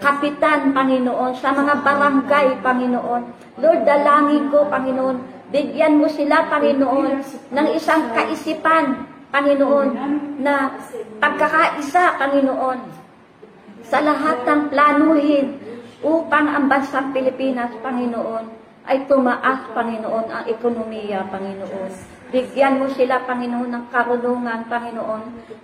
kapitan, 0.00 0.76
Panginoon, 0.76 1.32
sa 1.40 1.56
mga 1.56 1.80
barangay, 1.80 2.60
Panginoon. 2.60 3.22
Lord, 3.60 3.80
dalangin 3.88 4.52
ko, 4.52 4.68
Panginoon, 4.68 5.48
bigyan 5.52 6.00
mo 6.00 6.08
sila, 6.08 6.48
Panginoon, 6.48 7.20
ng 7.52 7.68
isang 7.72 8.12
kaisipan, 8.12 9.11
Panginoon, 9.32 9.88
na 10.44 10.76
pagkakaisa, 11.16 12.20
Panginoon, 12.20 12.78
sa 13.88 14.04
lahat 14.04 14.44
ng 14.44 14.68
planuhin 14.68 15.56
upang 16.04 16.52
ang 16.52 16.68
bansang 16.68 17.16
Pilipinas, 17.16 17.72
Panginoon, 17.80 18.44
ay 18.84 19.08
tumaas, 19.08 19.72
Panginoon, 19.72 20.26
ang 20.28 20.44
ekonomiya, 20.44 21.32
Panginoon. 21.32 21.90
Bigyan 22.28 22.76
mo 22.76 22.92
sila, 22.92 23.24
Panginoon, 23.24 23.72
ng 23.72 23.84
karunungan, 23.88 24.68
Panginoon, 24.68 25.22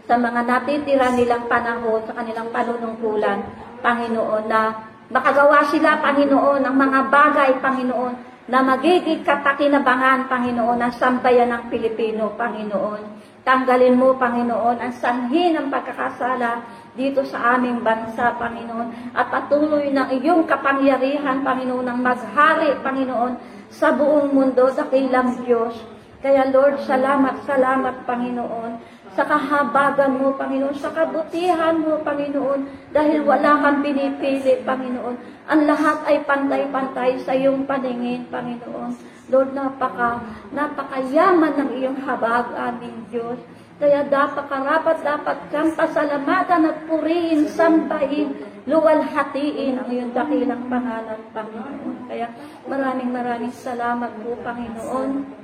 sa 0.09 0.17
mga 0.17 0.49
natitira 0.49 1.13
nilang 1.13 1.45
panahon, 1.53 2.01
sa 2.09 2.17
kanilang 2.17 2.49
panunungkulan, 2.49 3.45
Panginoon, 3.85 4.49
na 4.49 4.73
makagawa 5.13 5.69
sila, 5.69 6.01
Panginoon, 6.01 6.65
ng 6.65 6.77
mga 6.79 7.01
bagay, 7.13 7.51
Panginoon, 7.61 8.15
na 8.49 8.65
magiging 8.65 9.21
kapakinabangan, 9.29 10.25
Panginoon, 10.25 10.79
ng 10.81 10.93
sambayan 10.97 11.53
ng 11.53 11.63
Pilipino, 11.69 12.33
Panginoon. 12.33 13.18
Tanggalin 13.49 13.97
mo, 13.97 14.13
Panginoon, 14.13 14.77
ang 14.77 14.93
sanhi 14.93 15.57
ng 15.57 15.73
pagkakasala 15.73 16.69
dito 16.93 17.25
sa 17.25 17.57
aming 17.57 17.81
bansa, 17.81 18.37
Panginoon, 18.37 19.17
at 19.17 19.33
patuloy 19.33 19.89
ng 19.89 20.21
iyong 20.21 20.45
kapangyarihan, 20.45 21.41
Panginoon, 21.41 21.89
ng 21.89 21.99
maghari, 22.05 22.77
Panginoon, 22.85 23.41
sa 23.73 23.97
buong 23.97 24.37
mundo, 24.37 24.69
dakilang 24.69 25.33
Diyos. 25.49 25.81
Kaya 26.19 26.51
Lord, 26.51 26.83
salamat, 26.83 27.47
salamat, 27.47 28.03
Panginoon, 28.03 28.73
sa 29.15 29.23
kahabagan 29.23 30.19
mo, 30.19 30.35
Panginoon, 30.35 30.75
sa 30.75 30.91
kabutihan 30.91 31.79
mo, 31.79 32.03
Panginoon, 32.03 32.91
dahil 32.91 33.23
wala 33.23 33.55
kang 33.63 33.87
pinipili, 33.87 34.59
Panginoon. 34.67 35.15
Ang 35.47 35.61
lahat 35.71 36.03
ay 36.11 36.27
pantay-pantay 36.27 37.23
sa 37.23 37.39
iyong 37.39 37.71
paningin, 37.71 38.27
Panginoon. 38.35 38.99
Lord, 39.31 39.55
napaka, 39.55 40.19
napakayaman 40.51 41.55
ng 41.55 41.71
iyong 41.79 41.99
habag, 42.03 42.51
aming 42.51 43.07
Diyos. 43.15 43.39
Kaya 43.79 44.03
dapat 44.11 44.51
karapat 44.51 45.07
dapat 45.07 45.39
kang 45.55 45.71
pasalamatan 45.79 46.67
at 46.67 46.79
purihin, 46.91 47.47
sambahin, 47.47 48.35
luwalhatiin 48.67 49.79
ang 49.79 49.87
iyong 49.87 50.11
dakilang 50.11 50.67
pangalan, 50.67 51.23
Panginoon. 51.31 52.11
Kaya 52.11 52.27
maraming 52.67 53.15
maraming 53.15 53.55
salamat 53.55 54.11
po, 54.19 54.35
Panginoon. 54.43 55.38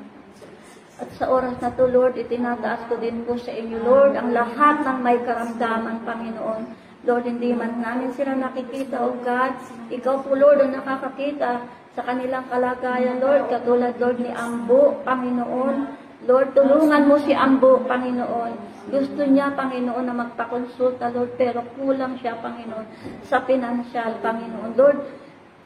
At 0.95 1.11
sa 1.19 1.27
oras 1.27 1.59
na 1.59 1.75
to, 1.75 1.91
Lord, 1.91 2.15
itinataas 2.15 2.87
ko 2.87 2.95
din 3.03 3.27
po 3.27 3.35
sa 3.35 3.51
inyo, 3.51 3.83
Lord, 3.83 4.15
ang 4.15 4.31
lahat 4.31 4.87
ng 4.87 4.99
may 5.03 5.19
karamdaman, 5.27 6.07
Panginoon. 6.07 6.63
Lord, 7.03 7.27
hindi 7.27 7.51
man 7.51 7.83
namin 7.83 8.15
sila 8.15 8.39
nakikita, 8.39 9.03
O 9.03 9.19
God. 9.19 9.53
Ikaw 9.91 10.15
po, 10.23 10.39
Lord, 10.39 10.63
ang 10.63 10.73
nakakakita 10.79 11.67
sa 11.99 12.03
kanilang 12.07 12.47
kalagayan, 12.47 13.19
Lord, 13.19 13.51
katulad, 13.51 13.99
Lord, 13.99 14.23
ni 14.23 14.31
Ambo, 14.31 15.03
Panginoon. 15.03 15.77
Lord, 16.31 16.55
tulungan 16.55 17.11
mo 17.11 17.19
si 17.21 17.35
Ambo, 17.35 17.83
Panginoon. 17.85 18.55
Gusto 18.89 19.27
niya, 19.27 19.51
Panginoon, 19.51 20.07
na 20.07 20.15
magpakonsulta, 20.15 21.11
Lord, 21.11 21.35
pero 21.35 21.67
kulang 21.75 22.23
siya, 22.23 22.39
Panginoon, 22.39 22.87
sa 23.27 23.43
pinansyal, 23.43 24.23
Panginoon. 24.23 24.79
Lord, 24.79 24.99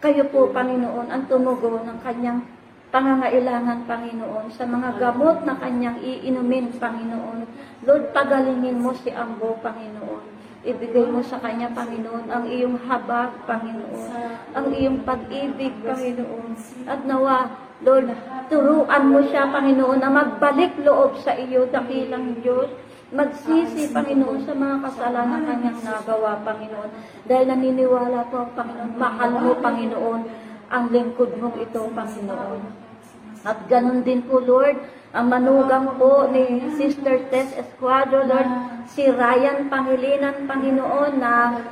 kayo 0.01 0.25
po, 0.33 0.49
Panginoon, 0.51 1.13
ang 1.13 1.29
tumugo 1.29 1.85
ng 1.85 2.01
kanyang 2.01 2.43
pangangailangan, 2.89 3.85
Panginoon, 3.85 4.49
sa 4.53 4.65
mga 4.65 4.97
gamot 4.97 5.45
na 5.45 5.55
kanyang 5.61 6.01
iinumin, 6.01 6.73
Panginoon. 6.81 7.45
Lord, 7.85 8.11
pagalingin 8.17 8.81
mo 8.81 8.97
si 8.97 9.13
Ambo, 9.13 9.61
Panginoon. 9.61 10.41
Ibigay 10.65 11.07
mo 11.13 11.23
sa 11.23 11.39
kanya, 11.39 11.71
Panginoon, 11.71 12.33
ang 12.33 12.45
iyong 12.49 12.81
habag, 12.89 13.31
Panginoon, 13.47 14.11
ang 14.57 14.67
iyong 14.75 15.05
pag-ibig, 15.05 15.73
Panginoon. 15.85 16.57
At 16.89 17.05
nawa, 17.05 17.53
Lord, 17.85 18.11
turuan 18.51 19.05
mo 19.07 19.21
siya, 19.23 19.53
Panginoon, 19.53 20.03
na 20.03 20.11
magbalik 20.11 20.75
loob 20.83 21.21
sa 21.23 21.37
iyo, 21.37 21.69
dakilang 21.71 22.41
Diyos. 22.41 22.73
Magsisi, 23.09 23.89
Panginoon, 23.89 24.45
sa 24.45 24.53
mga 24.53 24.85
kasalanan 24.85 25.47
kanyang 25.47 25.81
nagawa, 25.81 26.41
Panginoon. 26.45 26.91
Dahil 27.25 27.47
naniniwala 27.53 28.29
ko, 28.33 28.49
Panginoon, 28.53 28.93
mahal 28.97 29.31
mo, 29.39 29.57
Panginoon, 29.61 30.48
ang 30.69 30.93
lingkod 30.93 31.37
mong 31.41 31.57
ito, 31.61 31.81
Panginoon. 31.93 32.61
At 33.47 33.65
ganun 33.71 34.05
din 34.05 34.21
po, 34.29 34.43
Lord, 34.43 34.77
ang 35.17 35.33
manugang 35.33 35.97
po 35.97 36.29
ni 36.29 36.69
Sister 36.77 37.25
Tess 37.33 37.57
Esquadro, 37.57 38.29
Lord, 38.29 38.51
si 38.93 39.09
Ryan 39.09 39.73
Pangilinan, 39.73 40.45
Panginoon, 40.45 41.17
na 41.17 41.65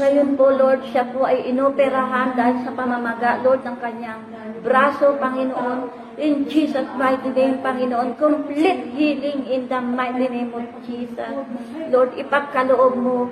ngayon 0.00 0.38
po, 0.40 0.48
Lord, 0.48 0.88
siya 0.88 1.04
po 1.12 1.28
ay 1.28 1.52
inoperahan 1.52 2.32
dahil 2.32 2.64
sa 2.64 2.72
pamamaga, 2.72 3.44
Lord, 3.44 3.60
ng 3.68 3.76
kanyang 3.84 4.22
braso, 4.64 5.20
Panginoon. 5.20 5.92
In 6.16 6.48
Jesus' 6.48 6.88
mighty 6.96 7.32
name, 7.36 7.60
Panginoon, 7.60 8.16
complete 8.16 8.88
healing 8.96 9.44
in 9.44 9.68
the 9.68 9.80
mighty 9.84 10.32
name 10.32 10.52
of 10.56 10.64
Jesus. 10.88 11.36
Lord, 11.92 12.16
ipagkaloob 12.16 12.96
mo 12.96 13.28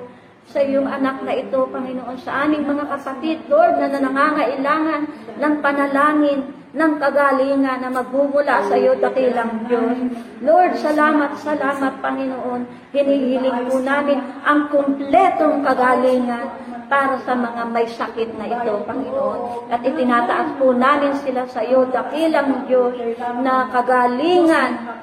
sa 0.48 0.64
iyong 0.64 0.88
anak 0.88 1.20
na 1.28 1.36
ito, 1.36 1.68
Panginoon, 1.68 2.16
sa 2.24 2.48
aming 2.48 2.64
mga 2.64 2.88
kapatid, 2.88 3.36
Lord, 3.52 3.84
na 3.84 4.00
nangangailangan 4.00 5.02
ng 5.36 5.54
panalangin, 5.60 6.40
ng 6.72 6.92
kagalingan 7.00 7.84
na 7.84 7.92
magmumula 7.92 8.64
sa 8.64 8.76
iyo, 8.76 8.96
dakilang 8.96 9.68
Diyos. 9.68 10.08
Lord, 10.40 10.80
salamat, 10.80 11.36
salamat, 11.40 12.00
Panginoon. 12.00 12.64
Hinihiling 12.96 13.68
po 13.68 13.80
namin 13.84 14.24
ang 14.44 14.72
kumpletong 14.72 15.64
kagalingan 15.64 16.48
para 16.88 17.20
sa 17.28 17.36
mga 17.36 17.62
may 17.68 17.84
sakit 17.84 18.32
na 18.40 18.48
ito, 18.48 18.84
Panginoon. 18.88 19.68
At 19.68 19.84
itinataas 19.84 20.56
po 20.56 20.72
namin 20.72 21.12
sila 21.20 21.44
sa 21.44 21.60
iyo, 21.60 21.84
dakilang 21.92 22.64
Diyos, 22.64 22.96
na 23.44 23.68
kagalingan 23.68 24.96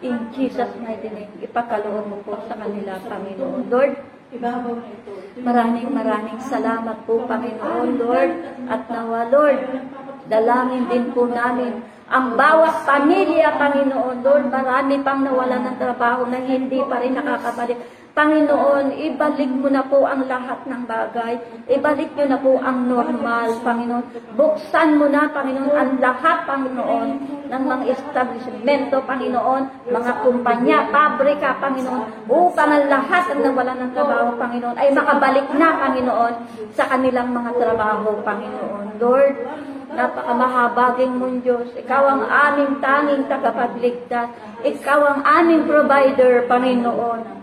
in 0.00 0.16
Jesus' 0.32 0.72
mighty 0.80 1.12
name. 1.12 1.28
Ipakaloob 1.44 2.08
mo 2.08 2.16
po 2.24 2.38
sa 2.48 2.56
kanila, 2.56 2.96
Panginoon. 3.04 3.68
Lord, 3.68 3.92
Maraming 5.40 5.90
maraming 5.90 6.38
salamat 6.38 7.02
po, 7.02 7.26
Panginoon, 7.26 7.98
Lord. 7.98 8.32
At 8.70 8.86
nawa, 8.86 9.26
Lord, 9.26 9.58
dalangin 10.30 10.86
din 10.86 11.10
po 11.10 11.26
namin 11.26 11.82
ang 12.10 12.34
bawat 12.34 12.82
pamilya, 12.90 13.54
Panginoon, 13.54 14.26
Lord, 14.26 14.50
marami 14.50 14.98
pang 15.06 15.22
nawalan 15.22 15.62
ng 15.62 15.76
trabaho 15.78 16.26
na 16.26 16.42
hindi 16.42 16.82
pa 16.82 16.98
rin 16.98 17.14
nakakabalik. 17.14 17.78
Panginoon, 18.10 18.90
ibalik 18.90 19.50
mo 19.54 19.70
na 19.70 19.86
po 19.86 20.02
ang 20.02 20.26
lahat 20.26 20.66
ng 20.66 20.82
bagay. 20.82 21.38
Ibalik 21.70 22.10
nyo 22.18 22.26
na 22.26 22.38
po 22.42 22.58
ang 22.58 22.90
normal, 22.90 23.54
Panginoon. 23.62 24.34
Buksan 24.34 24.98
mo 24.98 25.06
na, 25.06 25.30
Panginoon, 25.30 25.70
ang 25.70 25.94
lahat, 26.02 26.42
Panginoon, 26.42 27.08
ng 27.46 27.62
mga 27.66 27.84
establishmento, 27.94 28.98
Panginoon, 29.06 29.90
mga 29.94 30.12
kumpanya, 30.26 30.90
pabrika, 30.90 31.54
Panginoon, 31.62 32.26
upang 32.26 32.70
ang 32.70 32.86
lahat 32.90 33.30
ng 33.30 33.40
nawalan 33.46 33.78
ng 33.78 33.92
trabaho, 33.94 34.28
Panginoon, 34.34 34.74
ay 34.74 34.90
makabalik 34.90 35.46
na, 35.54 35.68
Panginoon, 35.78 36.34
sa 36.74 36.90
kanilang 36.90 37.30
mga 37.30 37.62
trabaho, 37.62 38.18
Panginoon. 38.26 38.98
Lord, 38.98 39.38
napakamahabaging 39.94 41.14
mong 41.14 41.46
Diyos. 41.46 41.70
Ikaw 41.78 42.02
ang 42.10 42.22
aming 42.26 42.78
tanging 42.82 43.26
tagapagligtas. 43.26 44.28
Ikaw 44.66 45.00
ang 45.02 45.20
aming 45.22 45.66
provider, 45.66 46.46
Panginoon. 46.50 47.39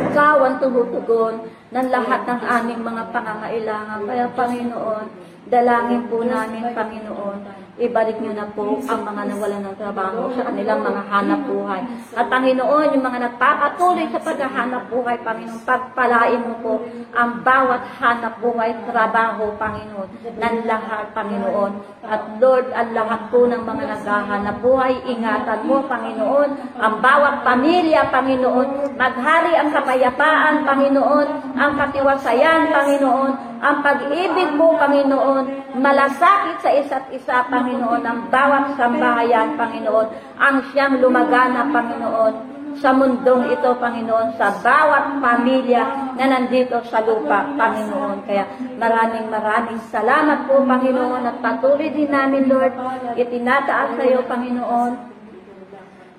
Ikaw 0.00 0.36
ang 0.40 0.56
tumutugon 0.56 1.44
ng 1.70 1.86
lahat 1.92 2.24
ng 2.24 2.40
aming 2.40 2.80
mga 2.80 3.02
pangangailangan. 3.12 4.00
Kaya 4.08 4.26
Panginoon, 4.32 5.06
dalangin 5.52 6.08
po 6.08 6.24
namin, 6.24 6.72
Panginoon, 6.72 7.38
ibalik 7.80 8.20
niyo 8.20 8.36
na 8.36 8.46
po 8.52 8.76
ang 8.84 9.00
mga 9.08 9.22
nawalan 9.32 9.62
ng 9.64 9.76
trabaho 9.80 10.28
sa 10.36 10.52
kanilang 10.52 10.84
mga 10.84 11.02
hanap 11.08 11.40
buhay. 11.48 11.80
At 12.12 12.26
Panginoon, 12.28 12.92
yung 12.92 13.04
mga 13.04 13.18
nagpapatuloy 13.26 14.06
sa 14.12 14.20
paghahanap 14.20 14.92
buhay, 14.92 15.16
Panginoon, 15.24 15.64
pagpalain 15.64 16.42
mo 16.44 16.54
po 16.60 16.72
ang 17.16 17.40
bawat 17.40 17.82
hanap 17.96 18.36
buhay, 18.44 18.76
trabaho, 18.84 19.56
Panginoon, 19.56 20.08
ng 20.36 20.56
lahat, 20.68 21.04
Panginoon. 21.16 21.72
At 22.04 22.22
Lord, 22.36 22.68
ang 22.76 22.92
lahat 22.92 23.20
po 23.32 23.48
ng 23.48 23.62
mga 23.64 23.84
naghahanap 23.96 24.56
buhay, 24.60 24.92
ingatan 25.08 25.60
mo, 25.64 25.80
Panginoon, 25.88 26.48
ang 26.76 26.94
bawat 27.00 27.42
pamilya, 27.42 28.12
Panginoon, 28.12 28.96
maghari 29.00 29.56
ang 29.56 29.72
kapayapaan, 29.72 30.68
Panginoon, 30.68 31.28
ang 31.56 31.72
katiwasayan, 31.80 32.68
Panginoon, 32.68 33.49
ang 33.60 33.84
pag-ibig 33.84 34.56
mo, 34.56 34.72
Panginoon, 34.80 35.76
malasakit 35.76 36.64
sa 36.64 36.70
isa't 36.72 37.06
isa, 37.12 37.44
Panginoon, 37.52 38.00
ang 38.08 38.32
bawat 38.32 38.72
sambahayan, 38.80 39.60
Panginoon, 39.60 40.08
ang 40.40 40.64
siyang 40.72 40.96
lumagana, 40.96 41.68
Panginoon, 41.68 42.34
sa 42.80 42.96
mundong 42.96 43.52
ito, 43.52 43.76
Panginoon, 43.76 44.40
sa 44.40 44.56
bawat 44.64 45.20
pamilya 45.20 46.14
na 46.16 46.24
nandito 46.24 46.80
sa 46.88 47.04
lupa, 47.04 47.44
Panginoon. 47.52 48.24
Kaya 48.24 48.48
maraming 48.80 49.28
maraming 49.28 49.80
salamat 49.92 50.48
po, 50.48 50.64
Panginoon, 50.64 51.28
at 51.28 51.36
patuloy 51.44 51.92
din 51.92 52.08
namin, 52.08 52.48
Lord, 52.48 52.72
itinataas 53.20 53.92
sa 54.00 54.04
iyo, 54.08 54.24
Panginoon, 54.24 55.09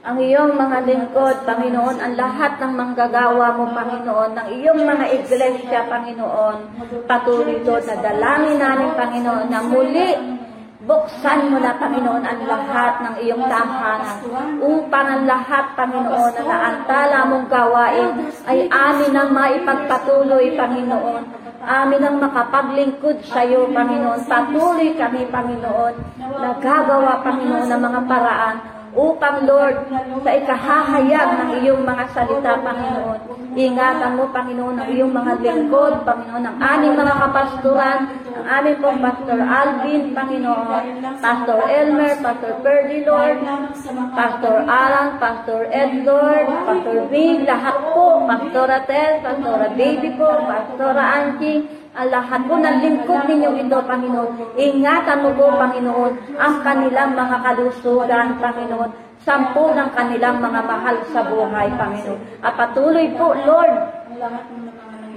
ang 0.01 0.17
iyong 0.17 0.57
mga 0.57 0.77
lingkod, 0.89 1.45
Panginoon, 1.45 2.01
ang 2.01 2.13
lahat 2.17 2.57
ng 2.57 2.73
manggagawa 2.73 3.53
mo, 3.53 3.69
Panginoon, 3.69 4.31
ng 4.33 4.47
iyong 4.57 4.81
mga 4.81 5.05
iglesia, 5.13 5.85
Panginoon, 5.85 6.57
patuloy 7.05 7.61
doon 7.61 7.85
na 7.85 7.95
dalangin 8.01 8.57
namin, 8.57 8.89
Panginoon, 8.97 9.47
na 9.53 9.61
muli 9.61 10.09
Buksan 10.81 11.53
mo 11.53 11.61
na, 11.61 11.77
Panginoon, 11.77 12.25
ang 12.25 12.41
lahat 12.49 13.05
ng 13.05 13.15
iyong 13.21 13.45
tahanan 13.45 14.17
upang 14.65 15.07
ang 15.13 15.23
lahat, 15.29 15.77
Panginoon, 15.77 16.33
na 16.33 16.41
naantala 16.41 17.29
mong 17.29 17.45
gawain 17.53 18.11
ay 18.49 18.65
amin 18.65 19.13
ang 19.13 19.29
maipagpatuloy, 19.29 20.57
Panginoon. 20.57 21.21
Amin 21.61 22.01
ang 22.01 22.17
makapaglingkod 22.17 23.21
sa 23.29 23.45
iyo, 23.45 23.69
Panginoon. 23.69 24.25
Patuloy 24.25 24.97
kami, 24.97 25.29
Panginoon, 25.29 25.93
na 26.17 26.49
gagawa, 26.57 27.21
Panginoon, 27.21 27.69
ng 27.69 27.81
mga 27.85 28.01
paraan 28.09 28.55
upang, 28.91 29.47
Lord, 29.47 29.87
sa 30.23 30.31
ikahahayag 30.35 31.27
ng 31.39 31.51
iyong 31.63 31.83
mga 31.87 32.05
salita, 32.11 32.59
Panginoon. 32.59 33.19
Ingatan 33.51 34.15
mo, 34.15 34.31
Panginoon, 34.31 34.79
ang 34.79 34.89
iyong 34.91 35.11
mga 35.11 35.33
lingkod, 35.43 36.07
Panginoon, 36.07 36.43
ang 36.47 36.57
aming 36.59 36.95
mga 36.95 37.13
kapasturan, 37.19 37.99
ang 38.31 38.45
aming 38.47 38.77
pong 38.79 38.99
Pastor 39.03 39.39
Alvin, 39.43 40.01
Panginoon, 40.15 40.83
Pastor 41.19 41.59
Elmer, 41.67 42.13
Pastor 42.23 42.53
Perdy, 42.63 43.03
Lord, 43.03 43.37
Pastor 44.15 44.55
Alan, 44.67 45.19
Pastor 45.19 45.67
Ed, 45.67 46.03
Lord, 46.07 46.47
Pastor 46.47 46.99
Big, 47.11 47.43
lahat 47.43 47.75
po, 47.91 48.23
Pastor 48.23 48.67
Atel, 48.71 49.11
Pastor 49.19 49.59
Baby 49.75 50.09
po, 50.15 50.31
Pastor 50.47 50.95
Angie, 50.95 51.63
ang 51.67 51.80
lahat 51.91 52.47
po 52.47 52.55
ng 52.55 52.77
lingkod 52.79 53.27
ninyo 53.27 53.51
ito, 53.67 53.77
Panginoon. 53.83 54.55
Ingatan 54.55 55.27
mo 55.27 55.29
po, 55.35 55.51
Panginoon, 55.51 56.39
ang 56.39 56.55
kanilang 56.63 57.11
mga 57.19 57.37
kalusugan, 57.43 58.39
Panginoon. 58.39 58.91
Sampu 59.21 59.69
ng 59.75 59.91
kanilang 59.93 60.39
mga 60.39 60.61
mahal 60.65 60.95
sa 61.11 61.21
buhay, 61.27 61.67
Panginoon. 61.75 62.19
At 62.41 62.55
patuloy 62.55 63.11
po, 63.19 63.35
Lord, 63.43 63.75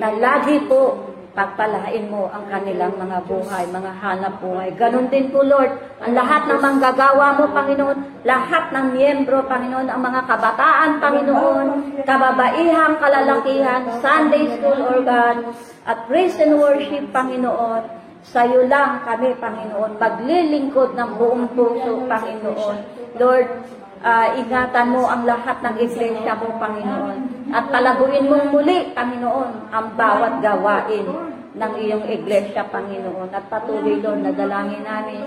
na 0.03 0.09
lagi 0.19 0.59
po 0.67 1.14
pagpalain 1.35 2.07
mo 2.07 2.31
ang 2.31 2.47
kanilang 2.47 2.95
mga 2.95 3.27
buhay, 3.27 3.67
mga 3.67 3.93
hanap 3.99 4.35
buhay. 4.39 4.71
Ganon 4.79 5.11
din 5.11 5.35
po, 5.35 5.43
Lord, 5.43 5.75
ang 5.99 6.15
lahat 6.15 6.47
ng 6.47 6.63
manggagawa 6.63 7.35
mo, 7.35 7.51
Panginoon, 7.51 8.23
lahat 8.23 8.71
ng 8.71 8.87
miyembro, 8.95 9.43
Panginoon, 9.51 9.91
ang 9.91 10.01
mga 10.01 10.31
kabataan, 10.31 11.03
Panginoon, 11.03 11.67
kababaihang 12.07 12.97
kalalakihan, 13.03 13.83
Sunday 13.99 14.47
School 14.55 14.79
Organ, 14.79 15.51
at 15.85 16.07
Praise 16.07 16.39
and 16.39 16.55
Worship, 16.57 17.11
Panginoon, 17.11 17.83
sa 18.25 18.47
iyo 18.47 18.65
lang 18.71 19.03
kami, 19.05 19.35
Panginoon, 19.37 19.99
maglilingkod 20.01 20.97
ng 20.97 21.11
buong 21.19 21.51
puso, 21.53 22.07
Panginoon. 22.09 22.77
Lord, 23.19 23.47
ah, 24.05 24.37
ingatan 24.37 24.93
mo 24.93 25.09
ang 25.09 25.25
lahat 25.25 25.65
ng 25.65 25.77
iglesia 25.81 26.37
mo, 26.37 26.61
Panginoon. 26.61 27.49
At 27.51 27.73
palaguin 27.73 28.29
mong 28.29 28.53
muli, 28.53 28.93
Panginoon, 28.93 29.73
ang 29.73 29.87
bawat 29.97 30.45
gawain 30.45 31.09
ng 31.57 31.73
iyong 31.81 32.05
iglesia, 32.13 32.69
Panginoon. 32.69 33.33
At 33.33 33.49
patuloy, 33.49 33.99
Lord, 34.05 34.21
na 34.21 34.33
dalangin 34.37 34.85
namin 34.85 35.25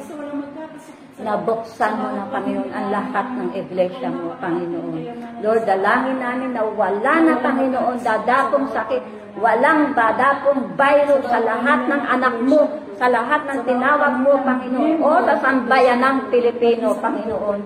na 1.17 1.33
buksan 1.41 1.97
mo 1.97 2.07
na, 2.13 2.29
Panginoon, 2.29 2.69
ang 2.69 2.87
lahat 2.93 3.25
ng 3.33 3.49
iglesia 3.57 4.13
mo, 4.13 4.37
Panginoon. 4.37 5.01
Lord, 5.41 5.65
dalangin 5.65 6.21
namin 6.21 6.53
na 6.53 6.61
wala 6.61 7.13
na, 7.25 7.33
Panginoon, 7.41 8.05
dadapong 8.05 8.69
sakit, 8.69 9.01
walang 9.41 9.97
dadapong 9.97 10.77
virus 10.77 11.25
sa 11.25 11.41
lahat 11.41 11.89
ng 11.89 12.03
anak 12.13 12.35
mo, 12.45 12.61
sa 12.97 13.09
lahat 13.09 13.45
ng 13.49 13.59
tinawag 13.65 14.13
mo, 14.21 14.37
Panginoon, 14.45 15.01
o 15.01 15.09
sa 15.25 15.35
sambayan 15.41 16.01
ng 16.01 16.17
Pilipino, 16.29 16.93
Panginoon. 17.01 17.59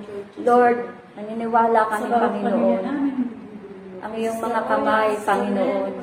Lord, 0.48 1.01
naniniwala 1.18 1.82
kami, 1.92 2.08
Panginoon, 2.10 2.84
ang 4.02 4.18
iyong 4.18 4.42
mga 4.42 4.62
kamay, 4.66 5.14
Panginoon, 5.22 5.94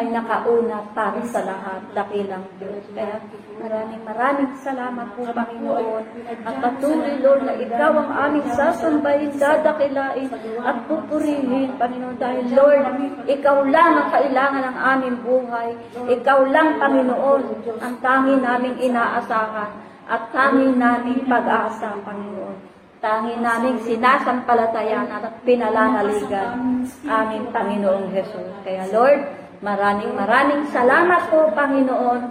ay 0.00 0.06
nakauna 0.08 0.80
para 0.96 1.20
sa 1.28 1.44
lahat, 1.44 1.84
dakilang 1.92 2.48
Diyos. 2.56 2.88
Kaya 2.96 3.20
maraming 3.60 4.02
maraming 4.08 4.52
salamat 4.56 5.12
po, 5.12 5.28
Panginoon. 5.28 6.04
At 6.48 6.56
patuloy, 6.64 7.20
Lord, 7.20 7.44
na 7.44 7.52
ikaw 7.60 7.92
ang 7.92 8.10
aming 8.16 8.48
sasambahin, 8.56 9.36
dadakilain, 9.36 10.32
at 10.64 10.76
pupurihin, 10.88 11.76
Panginoon. 11.76 12.16
Dahil, 12.16 12.48
Lord, 12.56 12.84
ikaw 13.28 13.60
lang 13.68 13.92
ang 14.00 14.08
kailangan 14.08 14.62
ng 14.72 14.78
aming 14.80 15.16
buhay. 15.20 15.70
Ikaw 16.16 16.38
lang, 16.48 16.80
Panginoon, 16.80 17.42
ang 17.76 17.94
tangi 18.00 18.40
naming 18.40 18.80
inaasahan 18.80 19.68
at 20.08 20.22
tangi 20.32 20.72
naming 20.72 21.28
pag-asa, 21.28 21.92
Panginoon. 22.00 22.72
Tangi 23.02 23.34
naming 23.34 23.82
sinasampalatayanan 23.82 25.26
at 25.26 25.34
pinalalaligan 25.42 26.86
aming 27.02 27.50
Panginoong 27.50 28.14
Jesus. 28.14 28.46
Kaya 28.62 28.86
Lord, 28.94 29.26
maraming 29.58 30.14
maraming 30.14 30.70
salamat 30.70 31.26
po, 31.26 31.50
Panginoon, 31.50 32.30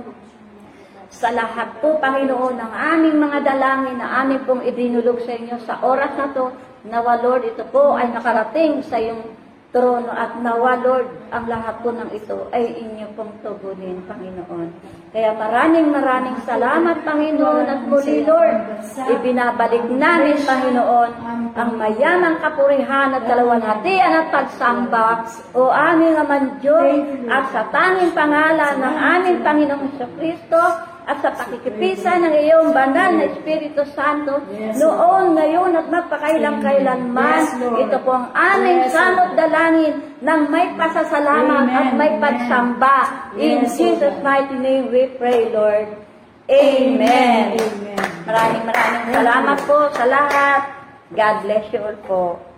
sa 1.12 1.28
lahat 1.36 1.76
po, 1.84 2.00
Panginoon, 2.00 2.56
ng 2.56 2.72
aming 2.72 3.20
mga 3.20 3.40
dalangin 3.44 4.00
na 4.00 4.24
aming 4.24 4.48
pong 4.48 4.64
idinulog 4.64 5.20
sa 5.28 5.36
inyo 5.36 5.60
sa 5.60 5.84
oras 5.84 6.16
na 6.16 6.32
to. 6.32 6.56
Nawa, 6.88 7.20
Lord, 7.20 7.52
ito 7.52 7.68
po 7.68 8.00
ay 8.00 8.08
nakarating 8.08 8.80
sa 8.88 8.96
iyong 8.96 9.28
trono 9.72 10.12
at 10.12 10.36
nawa, 10.44 10.84
Lord, 10.84 11.08
ang 11.32 11.48
lahat 11.48 11.80
po 11.80 11.96
ng 11.96 12.12
ito 12.12 12.52
ay 12.52 12.76
inyo 12.76 13.08
pong 13.16 13.32
tugunin, 13.40 14.04
Panginoon. 14.04 14.68
Kaya 15.16 15.32
maraming 15.32 15.88
maraming 15.96 16.38
salamat, 16.44 17.08
Panginoon, 17.08 17.66
at 17.72 17.82
muli, 17.88 18.28
Lord, 18.28 18.84
ibinabalik 19.08 19.88
namin, 19.88 20.44
Panginoon, 20.44 21.12
ang 21.56 21.72
mayamang 21.80 22.44
kapurihan 22.44 23.16
at 23.16 23.24
kalawalhatian 23.24 24.12
at 24.12 24.28
pagsamba 24.32 25.24
o 25.56 25.72
aming 25.72 26.20
Aman 26.20 26.60
Diyos 26.60 27.08
at 27.32 27.48
sa 27.56 27.64
tanging 27.72 28.12
pangalan 28.12 28.76
ng 28.76 28.96
aming 29.00 29.38
Panginoong 29.40 29.92
Kristo 30.20 30.91
at 31.10 31.18
sa 31.26 31.34
pakikipisa 31.34 32.22
ng 32.22 32.36
iyong 32.46 32.70
banal 32.78 33.18
na 33.18 33.26
Espiritu 33.34 33.82
Santo 33.98 34.46
noon, 34.78 35.34
ngayon 35.34 35.74
at 35.74 35.88
magpakailang 35.90 36.62
kailanman. 36.62 37.42
Ito 37.82 37.98
po 38.06 38.12
ang 38.14 38.30
aming 38.38 38.86
samot 38.94 39.34
dalangin 39.34 40.22
ng 40.22 40.42
may 40.54 40.78
pasasalamat 40.78 41.66
at 41.74 41.90
may 41.98 42.12
pagsamba. 42.22 42.98
In 43.40 43.66
Jesus' 43.66 44.22
mighty 44.22 44.58
name 44.62 44.94
we 44.94 45.10
pray, 45.18 45.50
Lord. 45.50 45.90
Amen. 46.52 47.58
Maraming 48.28 48.64
maraming 48.70 49.06
salamat 49.10 49.58
po 49.66 49.78
sa 49.98 50.06
lahat. 50.06 50.62
God 51.12 51.36
bless 51.44 51.66
you 51.74 51.82
all 51.82 52.00
po. 52.06 52.51